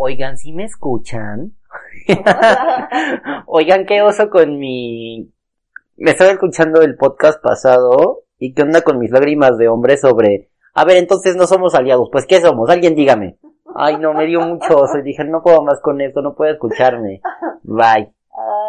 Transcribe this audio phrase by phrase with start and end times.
[0.00, 1.56] Oigan, ¿sí me escuchan?
[3.46, 5.34] Oigan, qué oso con mi...
[5.96, 10.52] Me estaba escuchando el podcast pasado y qué onda con mis lágrimas de hombre sobre...
[10.72, 12.10] A ver, entonces no somos aliados.
[12.12, 12.70] Pues, ¿qué somos?
[12.70, 13.40] Alguien dígame.
[13.74, 14.98] Ay, no, me dio mucho oso.
[14.98, 17.20] Y dije, no puedo más con esto, no puedo escucharme.
[17.64, 18.14] Bye.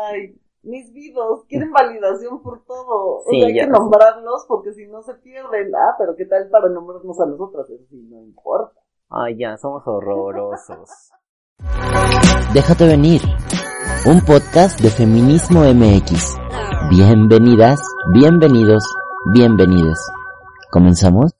[0.09, 3.21] Ay, mis vivos, quieren validación por todo.
[3.29, 5.75] Sí, o sea, hay que nombrarlos porque si no se pierden.
[5.75, 7.70] Ah, pero ¿qué tal para nombrarnos a nosotras?
[7.70, 8.79] Eso sí, no importa.
[9.09, 11.11] Ay, ya, somos horrorosos.
[12.54, 13.22] Déjate venir.
[14.05, 16.38] Un podcast de Feminismo MX.
[16.90, 17.82] Bienvenidas,
[18.13, 18.84] bienvenidos,
[19.34, 19.99] bienvenidos.
[20.71, 21.35] ¿Comenzamos?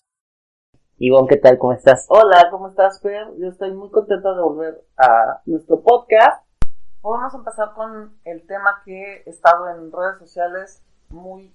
[0.98, 1.58] Ivonne, ¿qué tal?
[1.58, 2.06] ¿Cómo estás?
[2.10, 3.28] Hola, ¿cómo estás, Fer?
[3.40, 6.46] Yo estoy muy contenta de volver a nuestro podcast.
[7.02, 11.54] Vamos a empezar con el tema que he estado en redes sociales muy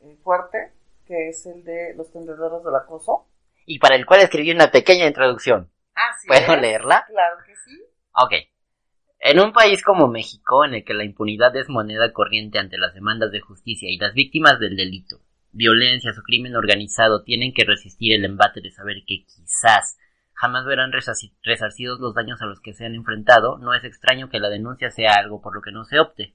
[0.00, 0.72] eh, fuerte,
[1.06, 3.26] que es el de los tendederos del acoso.
[3.64, 5.70] Y para el cual escribí una pequeña introducción.
[5.94, 6.60] Así ¿Puedo es.
[6.60, 7.04] leerla?
[7.08, 7.80] Claro que sí.
[8.12, 8.32] Ok.
[9.20, 12.94] En un país como México, en el que la impunidad es moneda corriente ante las
[12.94, 15.20] demandas de justicia y las víctimas del delito,
[15.52, 19.98] violencias o crimen organizado tienen que resistir el embate de saber que quizás
[20.34, 24.28] jamás verán resarci- resarcidos los daños a los que se han enfrentado, no es extraño
[24.28, 26.34] que la denuncia sea algo por lo que no se opte.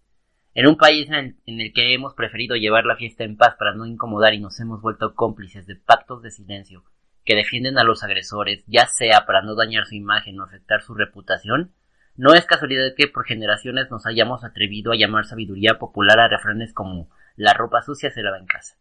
[0.56, 3.56] En un país en el, en el que hemos preferido llevar la fiesta en paz
[3.60, 6.84] para no incomodar y nos hemos vuelto cómplices de pactos de silencio
[7.30, 10.96] que defienden a los agresores, ya sea para no dañar su imagen o afectar su
[10.96, 11.72] reputación,
[12.16, 16.74] no es casualidad que por generaciones nos hayamos atrevido a llamar sabiduría popular a refranes
[16.74, 18.78] como la ropa sucia se lava en casa.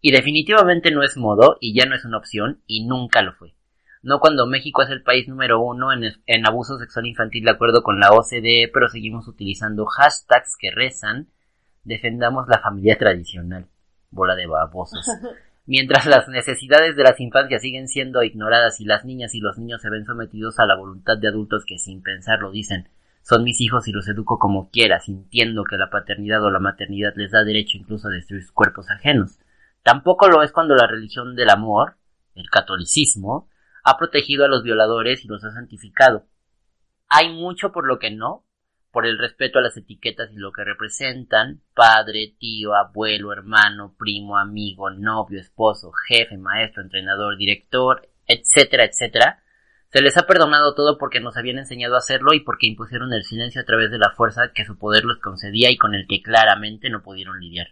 [0.00, 3.54] Y definitivamente no es modo, y ya no es una opción, y nunca lo fue.
[4.02, 8.00] No cuando México es el país número uno en, abuso sexual infantil de acuerdo con
[8.00, 11.28] la OCDE, pero seguimos utilizando hashtags que rezan,
[11.84, 13.68] defendamos la familia tradicional.
[14.10, 15.06] Bola de babosos.
[15.68, 19.82] Mientras las necesidades de las infancias siguen siendo ignoradas y las niñas y los niños
[19.82, 22.88] se ven sometidos a la voluntad de adultos que sin pensarlo dicen
[23.20, 27.12] son mis hijos y los educo como quiera, sintiendo que la paternidad o la maternidad
[27.16, 29.38] les da derecho incluso a destruir sus cuerpos ajenos.
[29.82, 31.96] Tampoco lo es cuando la religión del amor,
[32.34, 33.50] el catolicismo,
[33.84, 36.24] ha protegido a los violadores y los ha santificado.
[37.08, 38.46] Hay mucho por lo que no,
[38.90, 44.36] por el respeto a las etiquetas y lo que representan, padre, tío, abuelo, hermano, primo,
[44.36, 49.42] amigo, novio, esposo, jefe, maestro, entrenador, director, etcétera, etcétera,
[49.90, 53.24] se les ha perdonado todo porque nos habían enseñado a hacerlo y porque impusieron el
[53.24, 56.22] silencio a través de la fuerza que su poder les concedía y con el que
[56.22, 57.68] claramente no pudieron lidiar.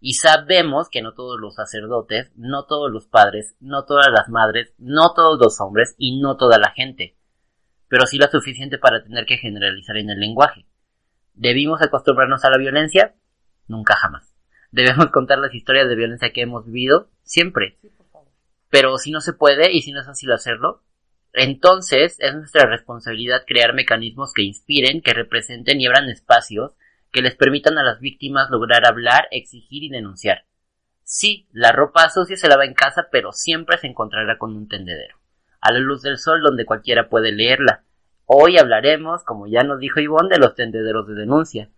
[0.00, 4.72] Y sabemos que no todos los sacerdotes, no todos los padres, no todas las madres,
[4.78, 7.17] no todos los hombres y no toda la gente
[7.88, 10.66] pero sí la suficiente para tener que generalizar en el lenguaje.
[11.34, 13.14] ¿Debimos acostumbrarnos a la violencia?
[13.66, 14.34] Nunca jamás.
[14.70, 17.10] ¿Debemos contar las historias de violencia que hemos vivido?
[17.22, 17.78] Siempre.
[18.68, 20.82] Pero si no se puede y si no es fácil hacerlo,
[21.32, 26.74] entonces es nuestra responsabilidad crear mecanismos que inspiren, que representen y abran espacios
[27.10, 30.44] que les permitan a las víctimas lograr hablar, exigir y denunciar.
[31.04, 35.18] Sí, la ropa sucia se lava en casa, pero siempre se encontrará con un tendedero
[35.60, 37.82] a la luz del sol donde cualquiera puede leerla.
[38.26, 41.70] Hoy hablaremos, como ya nos dijo Ivonne, de los tendederos de denuncia.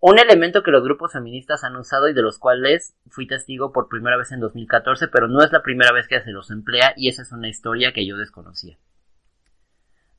[0.00, 3.88] Un elemento que los grupos feministas han usado y de los cuales fui testigo por
[3.88, 7.08] primera vez en 2014, pero no es la primera vez que se los emplea y
[7.08, 8.78] esa es una historia que yo desconocía.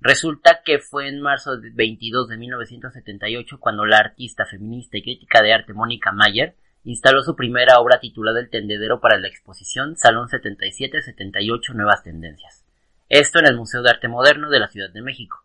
[0.01, 5.41] Resulta que fue en marzo de 22 de 1978 cuando la artista feminista y crítica
[5.41, 10.29] de arte Mónica Mayer instaló su primera obra titulada El tendedero para la exposición Salón
[10.29, 12.68] 77-78 Nuevas Tendencias.
[13.09, 15.43] Esto en el Museo de Arte Moderno de la Ciudad de México.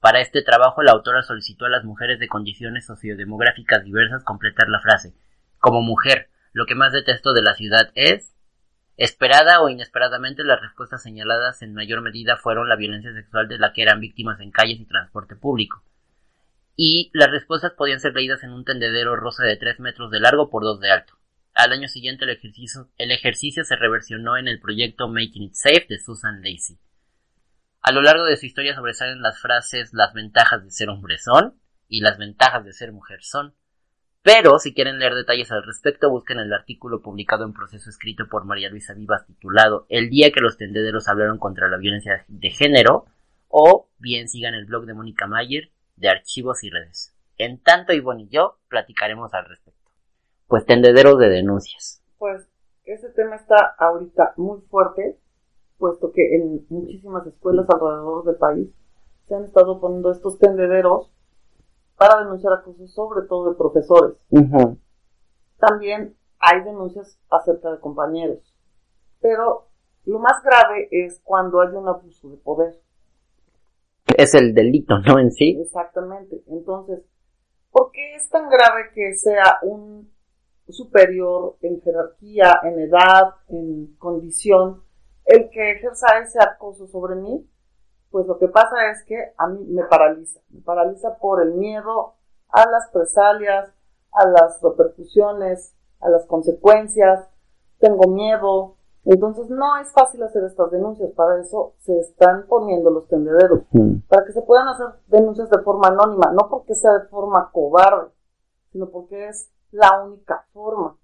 [0.00, 4.82] Para este trabajo la autora solicitó a las mujeres de condiciones sociodemográficas diversas completar la
[4.82, 5.14] frase
[5.56, 8.34] Como mujer, lo que más detesto de la ciudad es
[8.98, 13.72] Esperada o inesperadamente las respuestas señaladas en mayor medida fueron la violencia sexual de la
[13.72, 15.82] que eran víctimas en calles y transporte público.
[16.76, 20.50] Y las respuestas podían ser leídas en un tendedero rosa de 3 metros de largo
[20.50, 21.14] por 2 de alto.
[21.54, 25.86] Al año siguiente el ejercicio, el ejercicio se reversionó en el proyecto Making It Safe
[25.88, 26.76] de Susan Lacey.
[27.86, 31.54] A lo largo de su historia sobresalen las frases las ventajas de ser hombre son
[31.86, 33.54] y las ventajas de ser mujer son.
[34.22, 38.44] Pero si quieren leer detalles al respecto, busquen el artículo publicado en proceso escrito por
[38.44, 43.06] María Luisa Vivas titulado El día que los tendederos hablaron contra la violencia de género
[43.46, 47.14] o bien sigan el blog de Mónica Mayer de archivos y redes.
[47.38, 49.92] En tanto Ivonne y yo platicaremos al respecto.
[50.48, 52.02] Pues tendederos de denuncias.
[52.18, 52.48] Pues
[52.82, 55.20] ese tema está ahorita muy fuerte,
[55.78, 58.68] puesto que en muchísimas escuelas alrededor del país
[59.26, 61.10] se han estado poniendo estos tendederos
[61.96, 64.16] para denunciar acoso, sobre todo de profesores.
[65.58, 68.54] También hay denuncias acerca de compañeros.
[69.20, 69.68] Pero
[70.04, 72.80] lo más grave es cuando hay un abuso de poder.
[74.16, 75.18] Es el delito, ¿no?
[75.18, 75.58] En sí.
[75.60, 76.42] Exactamente.
[76.46, 77.02] Entonces,
[77.70, 80.08] ¿por qué es tan grave que sea un
[80.68, 84.82] superior en jerarquía, en edad, en condición,
[85.26, 87.48] el que ejerza ese acoso sobre mí?
[88.10, 90.40] Pues lo que pasa es que a mí me paraliza.
[90.50, 92.14] Me paraliza por el miedo
[92.48, 93.70] a las presalias,
[94.12, 97.28] a las repercusiones, a las consecuencias.
[97.78, 103.06] Tengo miedo, entonces no es fácil hacer estas denuncias, para eso se están poniendo los
[103.06, 103.60] tendederos,
[104.08, 108.10] para que se puedan hacer denuncias de forma anónima, no porque sea de forma cobarde,
[108.72, 110.96] sino porque es la única forma.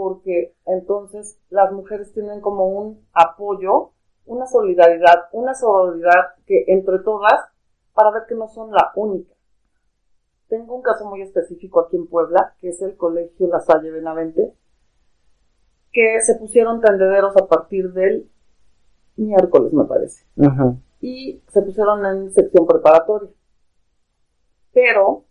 [0.00, 3.90] Porque entonces las mujeres tienen como un apoyo,
[4.24, 7.34] una solidaridad, una solidaridad que entre todas,
[7.92, 9.34] para ver que no son la única.
[10.48, 14.54] Tengo un caso muy específico aquí en Puebla, que es el Colegio La Salle Benavente,
[15.92, 18.26] que se pusieron tendederos a partir del
[19.16, 20.24] miércoles, me parece.
[21.02, 23.28] Y se pusieron en sección preparatoria.
[24.72, 25.26] Pero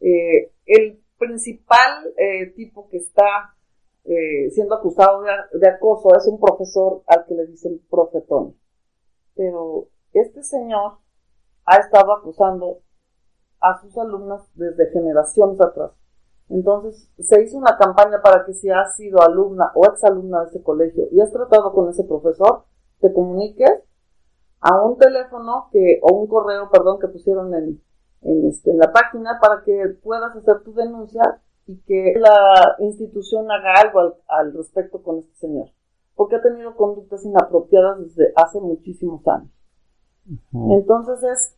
[0.00, 3.56] eh, el principal eh, tipo que está
[4.04, 5.22] eh, siendo acusado
[5.52, 8.54] de, acoso es un profesor al que le dicen profetón.
[9.34, 10.98] Pero este señor
[11.64, 12.80] ha estado acusando
[13.60, 15.92] a sus alumnas desde generaciones atrás.
[16.50, 20.62] Entonces, se hizo una campaña para que si has sido alumna o exalumna de ese
[20.62, 22.64] colegio y has tratado con ese profesor,
[23.00, 23.82] te comuniques
[24.60, 27.82] a un teléfono que, o un correo, perdón, que pusieron en,
[28.20, 33.50] en, este, en la página para que puedas hacer tu denuncia y que la institución
[33.50, 35.70] haga algo al, al respecto con este señor.
[36.14, 39.50] Porque ha tenido conductas inapropiadas desde hace muchísimos años.
[40.52, 41.56] Entonces es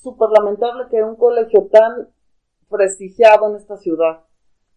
[0.00, 2.08] súper lamentable que un colegio tan
[2.68, 4.24] prestigiado en esta ciudad,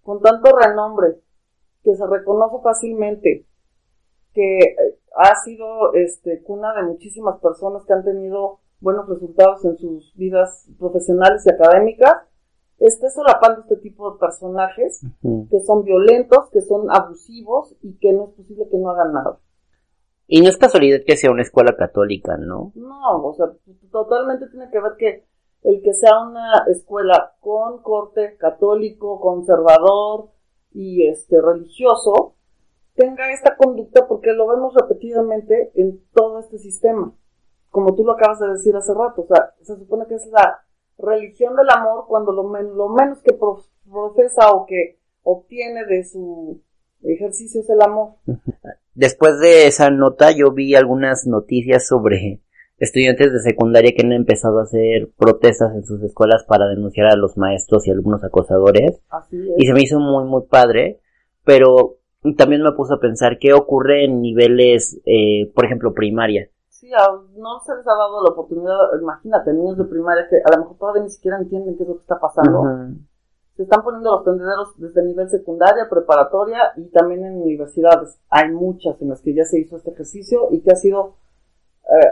[0.02, 1.22] con tanto renombre,
[1.84, 3.46] que se reconoce fácilmente,
[4.34, 9.78] que eh, ha sido este, cuna de muchísimas personas que han tenido buenos resultados en
[9.78, 12.24] sus vidas profesionales y académicas,
[12.88, 15.06] esté solapando este tipo de personajes
[15.50, 19.40] que son violentos, que son abusivos y que no es posible que no hagan nada.
[20.28, 22.72] Y no es casualidad que sea una escuela católica, ¿no?
[22.76, 23.52] No, o sea,
[23.92, 25.26] totalmente tiene que ver que
[25.64, 30.30] el que sea una escuela con corte católico, conservador
[30.74, 32.36] y este religioso,
[32.96, 37.14] tenga esta conducta porque lo vemos repetidamente en todo este sistema.
[37.70, 40.63] Como tú lo acabas de decir hace rato, o sea, se supone que es la
[40.98, 46.62] religión del amor cuando lo, lo menos que profesa o que obtiene de su
[47.04, 48.16] ejercicio es el amor.
[48.96, 52.42] Después de esa nota yo vi algunas noticias sobre
[52.78, 57.16] estudiantes de secundaria que han empezado a hacer protestas en sus escuelas para denunciar a
[57.16, 59.02] los maestros y algunos acosadores.
[59.58, 61.00] Y se me hizo muy, muy padre,
[61.44, 61.98] pero
[62.38, 66.50] también me puso a pensar qué ocurre en niveles, eh, por ejemplo, primaria.
[66.84, 66.92] Sí,
[67.38, 70.78] no se les ha dado la oportunidad, imagínate, niños de primaria que a lo mejor
[70.78, 72.62] todavía ni siquiera entienden qué es lo que está pasando.
[73.56, 78.20] Se están poniendo los tendederos desde nivel secundaria, preparatoria y también en universidades.
[78.30, 81.16] Hay muchas en las que ya se hizo este ejercicio y que ha sido
[81.86, 82.12] eh,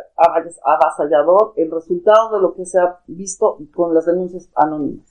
[0.64, 5.06] avasallador el resultado de lo que se ha visto con las denuncias anónimas.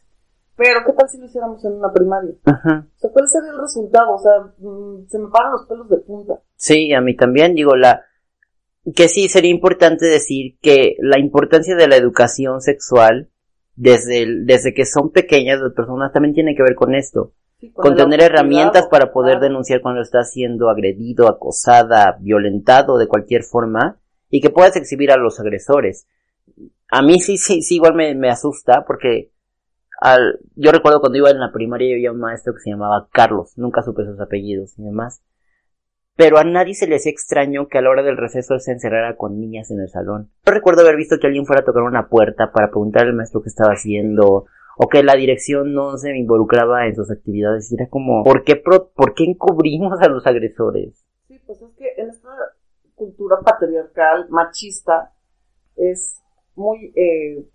[0.57, 2.33] Pero, ¿qué tal si lo hiciéramos en una primaria?
[2.47, 4.14] O sea, ¿cuál sería el resultado?
[4.14, 6.40] O sea, mm, se me paran los pelos de punta.
[6.57, 8.05] Sí, a mí también, digo, la,
[8.94, 13.28] que sí sería importante decir que la importancia de la educación sexual
[13.76, 17.32] desde, desde que son pequeñas las personas también tiene que ver con esto.
[17.75, 23.99] con, tener herramientas para poder denunciar cuando está siendo agredido, acosada, violentado de cualquier forma
[24.30, 26.06] y que puedas exhibir a los agresores.
[26.88, 29.30] A mí sí, sí, sí, igual me, me asusta porque
[30.00, 33.52] al, yo recuerdo cuando iba en la primaria había un maestro que se llamaba Carlos,
[33.56, 35.20] nunca supe sus apellidos y demás.
[36.17, 39.17] Pero a nadie se le hacía extraño que a la hora del receso se encerrara
[39.17, 40.31] con niñas en el salón.
[40.45, 43.43] Yo recuerdo haber visto que alguien fuera a tocar una puerta para preguntar al maestro
[43.43, 44.47] qué estaba haciendo,
[44.83, 47.71] o que la dirección no se involucraba en sus actividades.
[47.71, 51.05] Y era como, ¿por qué, ¿por qué encubrimos a los agresores?
[51.29, 52.31] Sí, pues es que en esta
[52.95, 55.12] cultura patriarcal, machista,
[55.76, 56.23] es
[56.55, 57.47] muy eh,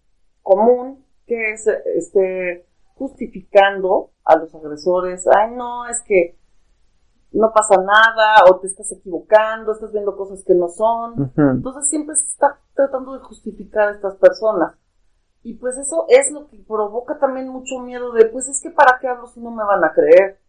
[0.43, 5.25] común que se esté justificando a los agresores.
[5.27, 6.37] Ay, no, es que
[7.31, 11.31] no pasa nada, o te estás equivocando, estás viendo cosas que no son.
[11.35, 14.75] Entonces siempre se está tratando de justificar a estas personas.
[15.43, 18.97] Y pues eso es lo que provoca también mucho miedo de, pues es que para
[18.99, 20.39] qué hablo si no me van a creer.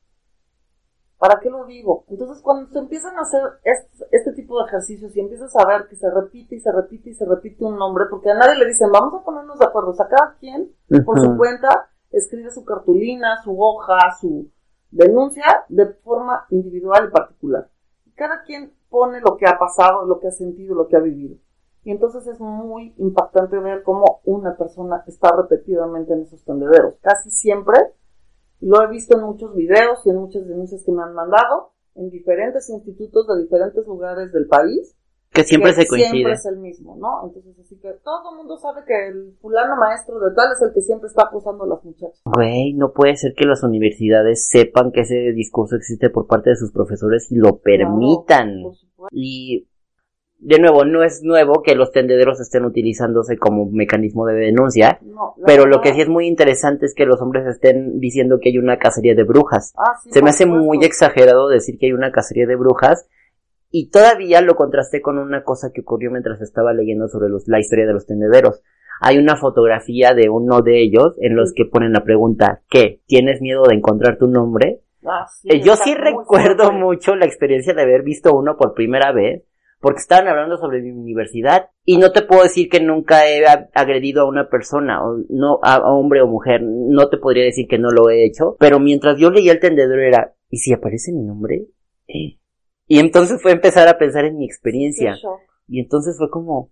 [1.18, 2.04] ¿Para qué lo digo?
[2.08, 5.86] Entonces cuando se empiezan a hacer este, este tipo de ejercicios y empiezas a ver
[5.88, 8.66] que se repite y se repite y se repite un nombre, porque a nadie le
[8.66, 12.64] dicen, vamos a ponernos de acuerdo, o sea, cada quien por su cuenta escribe su
[12.64, 14.50] cartulina, su hoja, su
[14.90, 17.70] denuncia de forma individual y particular.
[18.14, 21.36] Cada quien pone lo que ha pasado, lo que ha sentido, lo que ha vivido.
[21.84, 26.94] Y entonces es muy impactante ver cómo una persona está repetidamente en esos tendederos.
[27.00, 27.76] Casi siempre,
[28.60, 32.10] lo he visto en muchos videos y en muchas denuncias que me han mandado, en
[32.10, 34.96] diferentes institutos de diferentes lugares del país,
[35.36, 36.10] Que siempre que se coincide.
[36.10, 37.26] Siempre es el mismo, ¿no?
[37.26, 40.72] Entonces, así que todo el mundo sabe que el fulano maestro de tal es el
[40.74, 42.20] que siempre está acusando a las muchachas.
[42.24, 46.56] Güey, no puede ser que las universidades sepan que ese discurso existe por parte de
[46.56, 48.48] sus profesores y lo permitan.
[48.52, 49.08] Claro, por supuesto.
[49.12, 49.68] Y
[50.38, 55.34] de nuevo, no es nuevo que los tendederos estén utilizándose como mecanismo de denuncia, No,
[55.46, 58.50] pero lo verdad- que sí es muy interesante es que los hombres estén diciendo que
[58.50, 59.72] hay una cacería de brujas.
[59.78, 60.66] Ah, sí, Se me hace supuesto.
[60.66, 63.08] muy exagerado decir que hay una cacería de brujas
[63.70, 67.58] y todavía lo contrasté con una cosa que ocurrió mientras estaba leyendo sobre los- la
[67.60, 68.62] historia de los tendederos.
[69.00, 73.02] Hay una fotografía de uno de ellos en los que ponen la pregunta, ¿qué?
[73.06, 74.80] ¿Tienes miedo de encontrar tu nombre?
[75.04, 79.12] Ah, sí, Eh, Yo sí recuerdo mucho la experiencia de haber visto uno por primera
[79.12, 79.42] vez,
[79.78, 83.44] porque estaban hablando sobre mi universidad y no te puedo decir que nunca he
[83.74, 87.66] agredido a una persona, o no a, a hombre o mujer, no te podría decir
[87.68, 91.12] que no lo he hecho, pero mientras yo leía el tendedero era, ¿y si aparece
[91.12, 91.66] mi nombre?
[92.08, 92.38] Eh.
[92.86, 95.16] Y entonces fue empezar a pensar en mi experiencia.
[95.66, 96.70] Y entonces fue como,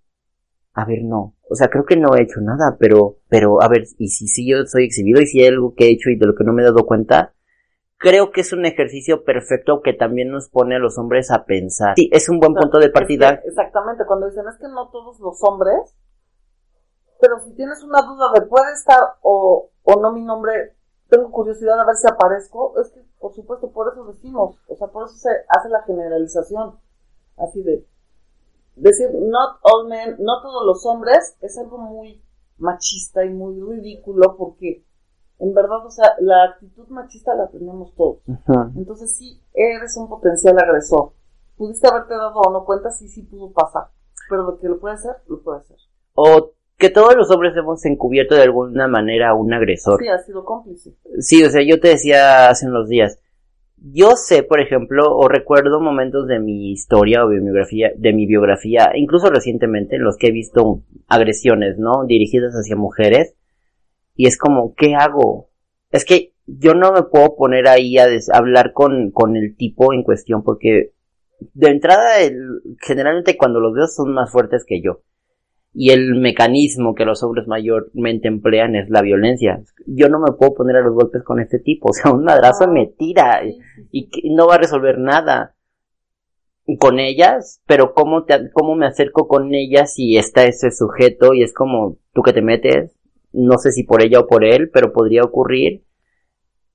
[0.72, 1.34] a ver, no.
[1.48, 4.48] O sea, creo que no he hecho nada, pero, pero, a ver, y si sí
[4.48, 6.52] yo soy exhibido y si hay algo que he hecho y de lo que no
[6.52, 7.34] me he dado cuenta,
[7.96, 11.94] creo que es un ejercicio perfecto que también nos pone a los hombres a pensar.
[11.96, 13.40] Sí, es un buen O sea, punto de partida.
[13.44, 15.96] exactamente, cuando dicen es que no todos los hombres,
[17.20, 20.76] pero si tienes una duda de puede estar o, o no mi nombre,
[21.08, 24.88] tengo curiosidad a ver si aparezco, es que por supuesto por eso decimos, o sea,
[24.88, 26.78] por eso se hace la generalización,
[27.38, 27.88] así de
[28.76, 32.22] decir not all men, no todos los hombres, es algo muy
[32.58, 34.84] machista y muy ridículo porque
[35.38, 38.18] en verdad, o sea, la actitud machista la tenemos todos.
[38.76, 41.12] Entonces sí, eres un potencial agresor.
[41.56, 43.88] Pudiste haberte dado o no cuenta, sí, sí pudo pasar.
[44.28, 45.78] Pero lo que lo puede hacer, lo puede hacer.
[46.12, 50.00] O que todos los hombres hemos encubierto de alguna manera a un agresor.
[50.00, 50.94] Sí, ha sido cómplice.
[51.18, 53.18] Sí, o sea, yo te decía hace unos días,
[53.76, 58.12] yo sé, por ejemplo, o recuerdo momentos de mi historia o de mi biografía, de
[58.12, 62.04] mi biografía, incluso recientemente, en los que he visto agresiones, ¿no?
[62.06, 63.34] Dirigidas hacia mujeres,
[64.16, 65.50] y es como, ¿qué hago?
[65.90, 70.02] Es que yo no me puedo poner ahí a hablar con, con el tipo en
[70.02, 70.92] cuestión, porque
[71.52, 75.02] de entrada, el- generalmente cuando los veo son más fuertes que yo.
[75.74, 79.60] Y el mecanismo que los hombres mayormente emplean es la violencia.
[79.86, 81.88] Yo no me puedo poner a los golpes con este tipo.
[81.90, 83.58] O sea, un madrazo me tira sí,
[83.90, 85.54] y que no va a resolver nada
[86.78, 91.42] con ellas, pero cómo te, cómo me acerco con ellas si está ese sujeto y
[91.42, 92.96] es como tú que te metes,
[93.32, 95.84] no sé si por ella o por él, pero podría ocurrir.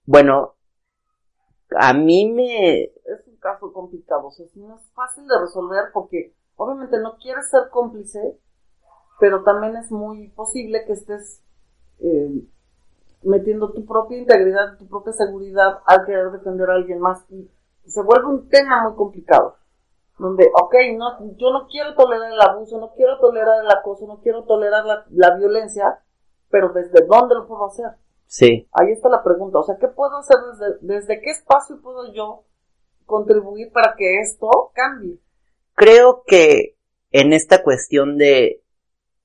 [0.05, 0.55] Bueno,
[1.77, 4.27] a mí me, Es un caso complicado.
[4.27, 8.19] O sea, no es fácil de resolver porque obviamente no quieres ser cómplice,
[9.19, 11.41] pero también es muy posible que estés
[11.99, 12.43] eh,
[13.23, 17.25] metiendo tu propia integridad, tu propia seguridad al querer defender a alguien más.
[17.29, 17.49] Y
[17.85, 19.55] se vuelve un tema muy complicado.
[20.17, 24.19] Donde, ok, no, yo no quiero tolerar el abuso, no quiero tolerar el acoso, no
[24.21, 25.99] quiero tolerar la, la violencia,
[26.49, 27.91] pero ¿desde dónde lo puedo hacer?
[28.27, 29.59] sí, Ahí está la pregunta.
[29.59, 32.43] O sea, ¿qué puedo hacer desde, desde qué espacio puedo yo
[33.05, 35.19] contribuir para que esto cambie?
[35.79, 36.75] creo que
[37.11, 38.61] en esta cuestión de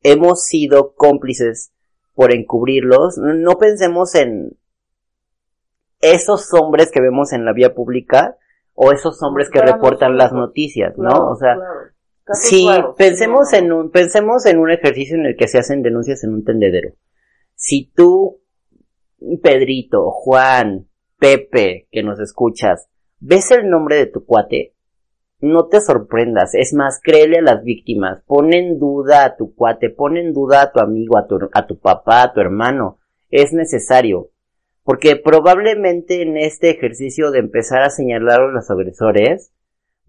[0.04, 1.72] hemos sido cómplices
[2.14, 4.56] por encubrirlos, no pensemos en
[6.00, 8.36] esos hombres que vemos en la vía pública
[8.74, 11.10] o esos hombres si que reportan las noticias, ¿no?
[11.10, 11.90] Claro, O sea, claro.
[12.24, 16.32] Claros, pensemos en un, pensemos en un ejercicio en el que se hacen denuncias en
[16.32, 16.94] un tendedero.
[17.54, 18.40] Si tú,
[19.42, 24.73] Pedrito, Juan, Pepe, que nos escuchas, ves el nombre de tu cuate,
[25.44, 29.90] no te sorprendas, es más, créele a las víctimas, pon en duda a tu cuate,
[29.90, 32.98] pon en duda a tu amigo, a tu, a tu papá, a tu hermano,
[33.30, 34.30] es necesario.
[34.82, 39.52] Porque probablemente en este ejercicio de empezar a señalar a los agresores,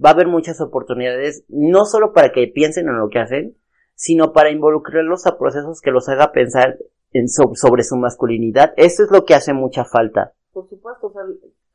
[0.03, 3.55] va a haber muchas oportunidades, no solo para que piensen en lo que hacen,
[3.93, 6.77] sino para involucrarlos a procesos que los haga pensar
[7.13, 8.73] en so- sobre su masculinidad.
[8.75, 10.33] Eso es lo que hace mucha falta.
[10.51, 11.13] Por supuesto,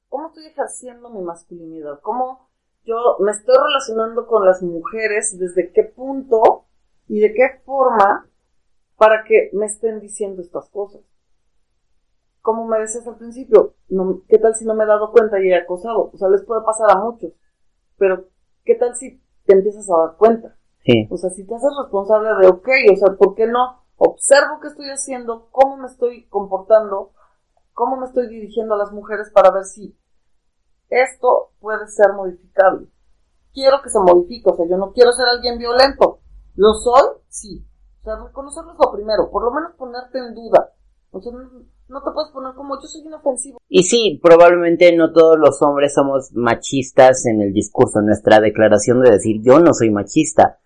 [0.08, 2.49] cómo estoy ejerciendo mi masculinidad, cómo
[2.90, 6.64] yo me estoy relacionando con las mujeres, desde qué punto
[7.06, 8.26] y de qué forma
[8.96, 11.02] para que me estén diciendo estas cosas.
[12.42, 13.74] Como me decías al principio,
[14.28, 16.10] ¿qué tal si no me he dado cuenta y he acosado?
[16.12, 17.32] O sea, les puede pasar a muchos,
[17.96, 18.28] pero
[18.64, 20.56] ¿qué tal si te empiezas a dar cuenta?
[20.84, 21.06] Sí.
[21.10, 23.84] O sea, si te haces responsable de, ok, o sea, ¿por qué no?
[23.96, 27.12] Observo qué estoy haciendo, cómo me estoy comportando,
[27.74, 29.96] cómo me estoy dirigiendo a las mujeres para ver si
[30.90, 32.88] esto puede ser modificable.
[33.52, 36.20] Quiero que se modifique, o sea, yo no quiero ser alguien violento.
[36.56, 37.16] ¿Lo soy?
[37.28, 37.64] Sí.
[38.00, 40.72] O sea, reconocerlo es lo primero, por lo menos ponerte en duda.
[41.12, 43.58] O sea, no, te puedes poner como yo soy inofensivo.
[43.68, 49.10] Y sí, probablemente no todos los hombres somos machistas en el discurso, nuestra declaración de
[49.10, 50.58] decir yo no soy machista.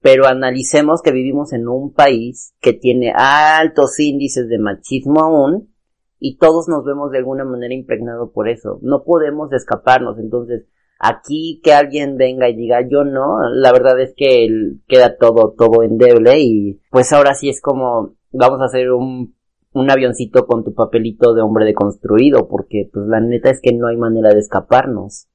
[0.00, 5.75] Pero analicemos que vivimos en un país que tiene altos índices de machismo aún
[6.18, 8.78] y todos nos vemos de alguna manera impregnado por eso.
[8.82, 10.18] No podemos escaparnos.
[10.18, 10.66] Entonces,
[10.98, 14.48] aquí que alguien venga y diga yo no, la verdad es que
[14.86, 19.34] queda todo, todo endeble y pues ahora sí es como vamos a hacer un,
[19.72, 23.88] un avioncito con tu papelito de hombre deconstruido porque pues la neta es que no
[23.88, 25.28] hay manera de escaparnos.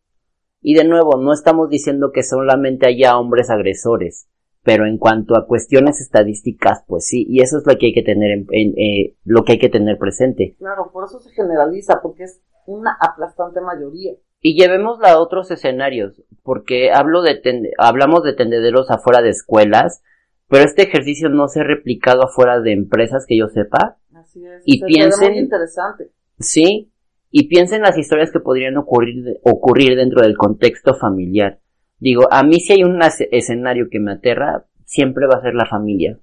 [0.63, 4.30] Y de nuevo, no estamos diciendo que solamente haya hombres agresores
[4.63, 8.03] pero en cuanto a cuestiones estadísticas, pues sí, y eso es lo que hay que
[8.03, 8.45] tener en,
[8.77, 10.55] eh, lo que hay que tener presente.
[10.59, 14.13] Claro, por eso se generaliza, porque es una aplastante mayoría.
[14.39, 17.41] Y llevémosla a otros escenarios, porque hablo de
[17.77, 20.03] hablamos de tendederos afuera de escuelas,
[20.47, 23.97] pero este ejercicio no se ha replicado afuera de empresas que yo sepa.
[24.13, 24.61] Así es.
[24.65, 26.11] Y piensen, muy interesante.
[26.39, 26.91] Sí,
[27.31, 31.59] y piensen las historias que podrían ocurrir, ocurrir dentro del contexto familiar.
[32.01, 35.67] Digo, a mí si hay un escenario que me aterra, siempre va a ser la
[35.67, 36.19] familia.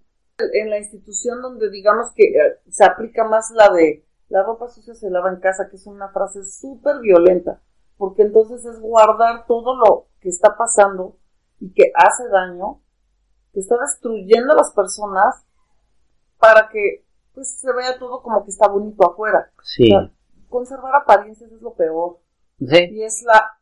[0.53, 4.95] En la institución donde digamos que eh, se aplica más la de la ropa sucia
[4.95, 7.63] se lava en casa, que es una frase súper violenta,
[7.97, 11.17] porque entonces es guardar todo lo que está pasando
[11.61, 12.83] y que hace daño,
[13.53, 15.47] que está destruyendo a las personas
[16.39, 19.53] para que pues se vea todo como que está bonito afuera.
[19.63, 19.91] Sí.
[20.49, 22.19] conservar apariencias es lo peor.
[22.59, 22.89] Sí.
[22.91, 23.58] Y es la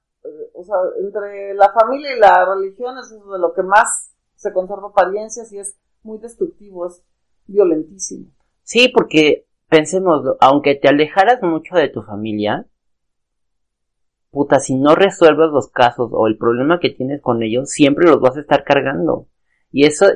[0.54, 4.88] o sea, entre la familia y la religión es de lo que más se conserva
[4.88, 7.02] apariencias y es muy destructivo, es
[7.46, 8.30] violentísimo.
[8.62, 12.66] Sí, porque pensemos, aunque te alejaras mucho de tu familia,
[14.30, 18.20] puta, si no resuelves los casos o el problema que tienes con ellos, siempre los
[18.20, 19.28] vas a estar cargando.
[19.70, 20.06] Y eso,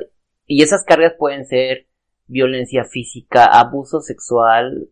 [0.45, 1.87] y esas cargas pueden ser
[2.27, 4.89] violencia física, abuso sexual,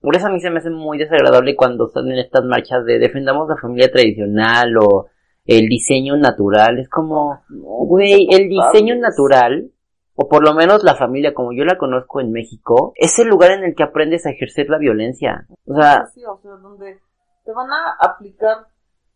[0.00, 2.98] por eso a mí se me hace muy desagradable cuando están en estas marchas de
[2.98, 5.06] defendamos la familia tradicional o
[5.44, 6.78] el diseño natural.
[6.78, 9.70] Es como, güey, el diseño natural,
[10.14, 13.52] o por lo menos la familia como yo la conozco en México, es el lugar
[13.52, 15.46] en el que aprendes a ejercer la violencia.
[15.66, 16.98] O sea, sí, o sea donde
[17.44, 18.66] te van a aplicar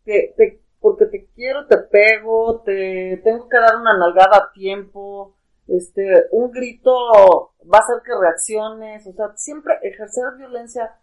[0.05, 5.35] que te, porque te quiero, te pego, te tengo que dar una nalgada a tiempo,
[5.71, 6.91] este, un grito
[7.63, 10.97] va a hacer que reacciones, o sea, siempre ejercer violencia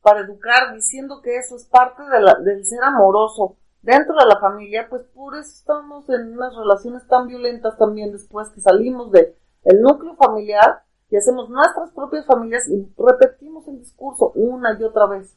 [0.00, 2.02] para educar, diciendo que eso es parte
[2.44, 7.26] del ser amoroso dentro de la familia, pues por eso estamos en unas relaciones tan
[7.26, 9.36] violentas también después que salimos de
[9.80, 15.36] núcleo familiar y hacemos nuestras propias familias y repetimos el discurso una y otra vez.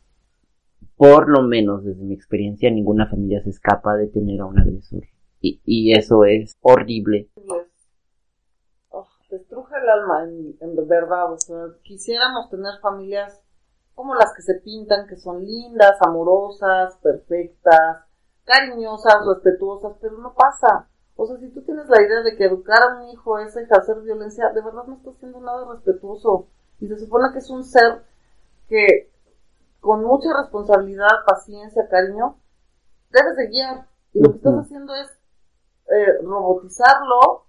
[0.95, 5.03] Por lo menos desde mi experiencia, ninguna familia se escapa de tener a un agresor.
[5.41, 7.29] Y, y eso es horrible
[9.85, 11.31] el alma, en, verdad.
[11.31, 13.41] O sea, quisiéramos tener familias
[13.93, 18.03] como las que se pintan, que son lindas, amorosas, perfectas,
[18.43, 20.87] cariñosas, respetuosas, pero no pasa.
[21.15, 24.01] O sea, si tú tienes la idea de que educar a un hijo es ejercer
[24.01, 26.47] violencia, de verdad no estás haciendo nada respetuoso.
[26.79, 28.03] Y se supone que es un ser
[28.67, 29.11] que
[29.79, 32.37] con mucha responsabilidad, paciencia, cariño,
[33.11, 33.87] debes de guiar.
[34.13, 35.07] Y lo que estás haciendo es
[35.87, 37.44] eh, robotizarlo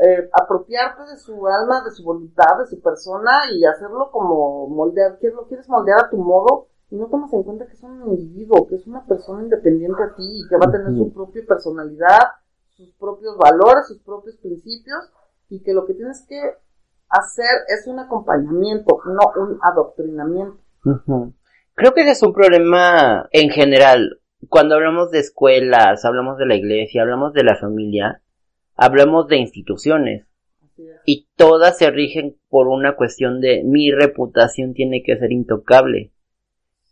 [0.00, 5.18] eh, apropiarte de su alma, de su voluntad, de su persona y hacerlo como moldear,
[5.20, 8.66] lo quieres moldear a tu modo y no tomas en cuenta que es un individuo,
[8.68, 12.20] que es una persona independiente a ti y que va a tener su propia personalidad,
[12.76, 15.10] sus propios valores, sus propios principios
[15.48, 16.40] y que lo que tienes que
[17.08, 20.58] hacer es un acompañamiento, no un adoctrinamiento.
[21.74, 24.20] Creo que ese es un problema en general.
[24.48, 28.22] Cuando hablamos de escuelas, hablamos de la iglesia, hablamos de la familia,
[28.78, 30.24] hablamos de instituciones
[31.04, 36.14] y todas se rigen por una cuestión de mi reputación tiene que ser intocable.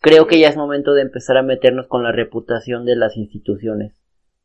[0.01, 3.95] Creo que ya es momento de empezar a meternos con la reputación de las instituciones,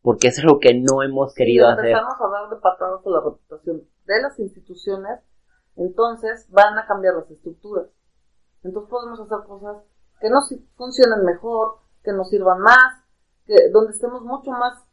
[0.01, 1.85] porque es lo que no hemos querido si hacer.
[1.87, 5.19] empezamos a dar de patadas a la reputación de las instituciones,
[5.75, 7.87] entonces van a cambiar las estructuras.
[8.63, 9.77] Entonces podemos hacer cosas
[10.19, 10.37] que no
[10.75, 13.03] funcionan mejor, que nos sirvan más,
[13.47, 14.90] que donde estemos mucho más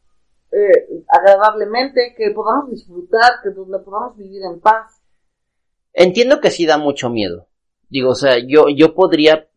[0.51, 5.01] eh, agradablemente, que podamos disfrutar, que donde podamos vivir en paz.
[5.93, 7.47] Entiendo que sí da mucho miedo.
[7.89, 9.47] Digo, o sea, yo, yo podría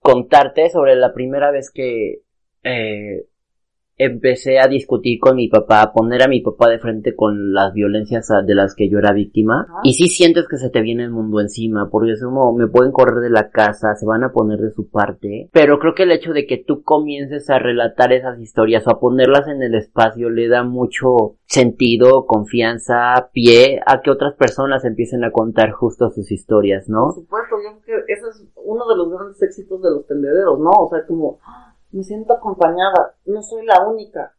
[0.00, 2.22] contarte sobre la primera vez que
[2.62, 3.26] eh,
[3.98, 7.72] empecé a discutir con mi papá, a poner a mi papá de frente con las
[7.72, 9.66] violencias de las que yo era víctima.
[9.84, 12.92] Y sí sientes que se te viene el mundo encima, porque es como, me pueden
[12.92, 15.48] correr de la casa, se van a poner de su parte.
[15.52, 19.00] Pero creo que el hecho de que tú comiences a relatar esas historias o a
[19.00, 25.24] ponerlas en el espacio le da mucho sentido, confianza, pie a que otras personas empiecen
[25.24, 27.06] a contar justo sus historias, ¿no?
[27.06, 30.58] Por supuesto, yo creo que ese es uno de los grandes éxitos de los tendederos,
[30.58, 30.70] ¿no?
[30.70, 31.38] O sea, como
[31.96, 34.34] me siento acompañada, no soy la única.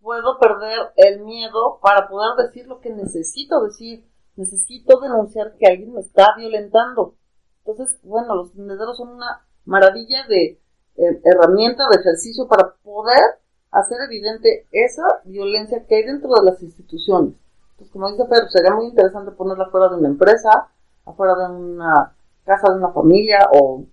[0.00, 4.08] Puedo perder el miedo para poder decir lo que necesito decir.
[4.36, 7.16] Necesito denunciar que alguien me está violentando.
[7.64, 10.60] Entonces, bueno, los tendederos son una maravilla de
[10.96, 13.40] eh, herramienta, de ejercicio para poder
[13.72, 17.34] hacer evidente esa violencia que hay dentro de las instituciones.
[17.72, 20.68] Entonces, como dice Pedro, sería muy interesante ponerla fuera de una empresa,
[21.04, 23.84] afuera de una casa de una familia o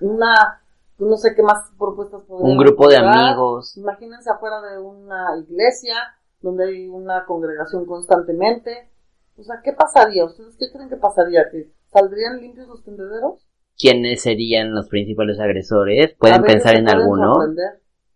[0.00, 0.62] una
[0.98, 3.76] no sé qué más propuestas podrían Un grupo de amigos.
[3.76, 5.96] Imagínense afuera de una iglesia
[6.40, 8.90] donde hay una congregación constantemente.
[9.36, 10.24] O sea, ¿qué pasaría?
[10.24, 11.48] ¿Ustedes qué creen que pasaría?
[11.50, 13.46] ¿Que saldrían limpios los tendederos?
[13.76, 16.14] ¿Quiénes serían los principales agresores?
[16.18, 17.34] ¿Pueden pensar en alguno?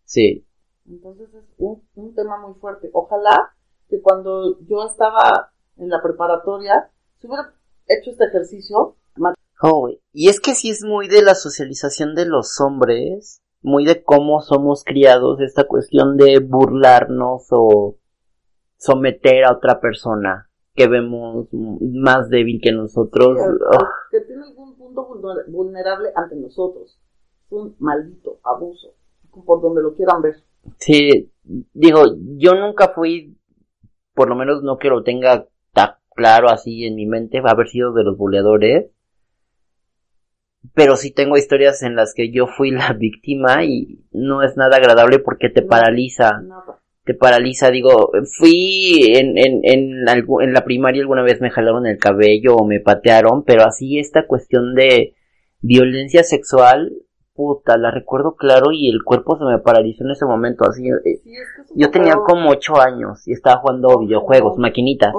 [0.05, 0.45] Sí.
[0.89, 2.91] Entonces es un, un tema muy fuerte.
[2.93, 3.53] Ojalá
[3.89, 7.55] que cuando yo estaba en la preparatoria, se hubiera
[7.87, 8.97] hecho este ejercicio,
[9.65, 14.03] Oh, y es que sí es muy de la socialización de los hombres, muy de
[14.03, 17.97] cómo somos criados, esta cuestión de burlarnos o
[18.77, 23.39] someter a otra persona que vemos más débil que nosotros.
[24.11, 25.07] Que tiene algún punto
[25.47, 26.99] vulnerable ante nosotros.
[27.51, 28.95] Un maldito abuso,
[29.47, 30.43] por donde lo quieran ver.
[30.79, 31.31] Sí,
[31.73, 32.01] digo,
[32.37, 33.39] yo nunca fui,
[34.13, 37.93] por lo menos no que lo tenga tan claro así en mi mente, haber sido
[37.93, 38.91] de los buleadores
[40.75, 44.77] pero sí tengo historias en las que yo fui la víctima y no es nada
[44.77, 46.43] agradable porque te paraliza.
[47.05, 51.99] Te paraliza, digo, fui en, en, en, en la primaria alguna vez me jalaron el
[51.99, 55.17] cabello o me patearon, pero así esta cuestión de
[55.61, 56.93] violencia sexual,
[57.35, 60.87] puta, la recuerdo claro y el cuerpo se me paralizó en ese momento, así.
[60.87, 61.23] Eh,
[61.75, 65.13] yo tenía como ocho años y estaba jugando videojuegos, maquinitas.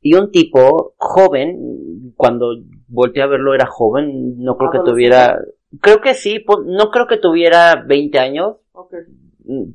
[0.00, 2.54] Y un tipo joven, cuando
[2.88, 5.38] volteé a verlo era joven, no creo que tuviera,
[5.80, 8.56] creo que sí, no creo que tuviera 20 años.
[8.72, 9.00] Okay.
[9.44, 9.74] Mm.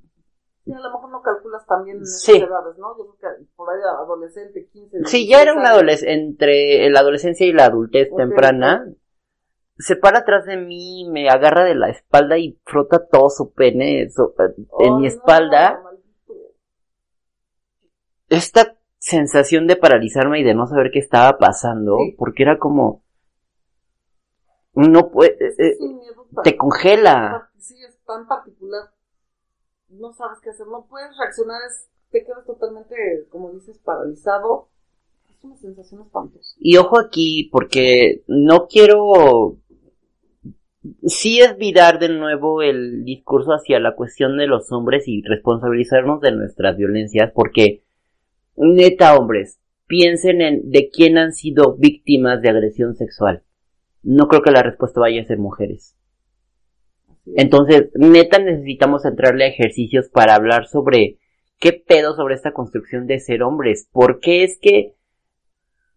[0.64, 2.38] Sí, a lo mejor no calculas también en sí.
[2.38, 2.96] edades, ¿no?
[2.98, 5.06] Yo creo que por ahí adolescente, 15.
[5.06, 8.86] Sí, ya era un adolescente, entre la adolescencia y la adultez temprana.
[9.78, 14.08] Se para atrás de mí, me agarra de la espalda y frota todo su pene
[14.80, 15.82] en mi espalda.
[18.30, 23.02] Esta sensación de paralizarme y de no saber qué estaba pasando, porque era como,
[24.76, 25.78] no puede, eh,
[26.44, 27.50] te congela.
[27.58, 28.92] Sí, es tan particular.
[29.90, 32.96] No sabes qué hacer, no puedes reaccionar, es, te quedas totalmente,
[33.30, 34.70] como dices, paralizado.
[35.32, 36.56] Es una sensación espantosa.
[36.60, 39.58] Y ojo aquí, porque no quiero
[41.06, 46.22] sí es virar de nuevo el discurso hacia la cuestión de los hombres y responsabilizarnos
[46.22, 47.84] de nuestras violencias, porque
[48.56, 53.44] Neta, hombres, piensen en de quién han sido víctimas de agresión sexual.
[54.04, 55.96] No creo que la respuesta vaya a ser mujeres.
[57.36, 61.18] Entonces, neta, necesitamos entrarle a ejercicios para hablar sobre
[61.60, 63.88] qué pedo sobre esta construcción de ser hombres.
[63.92, 64.96] Porque es que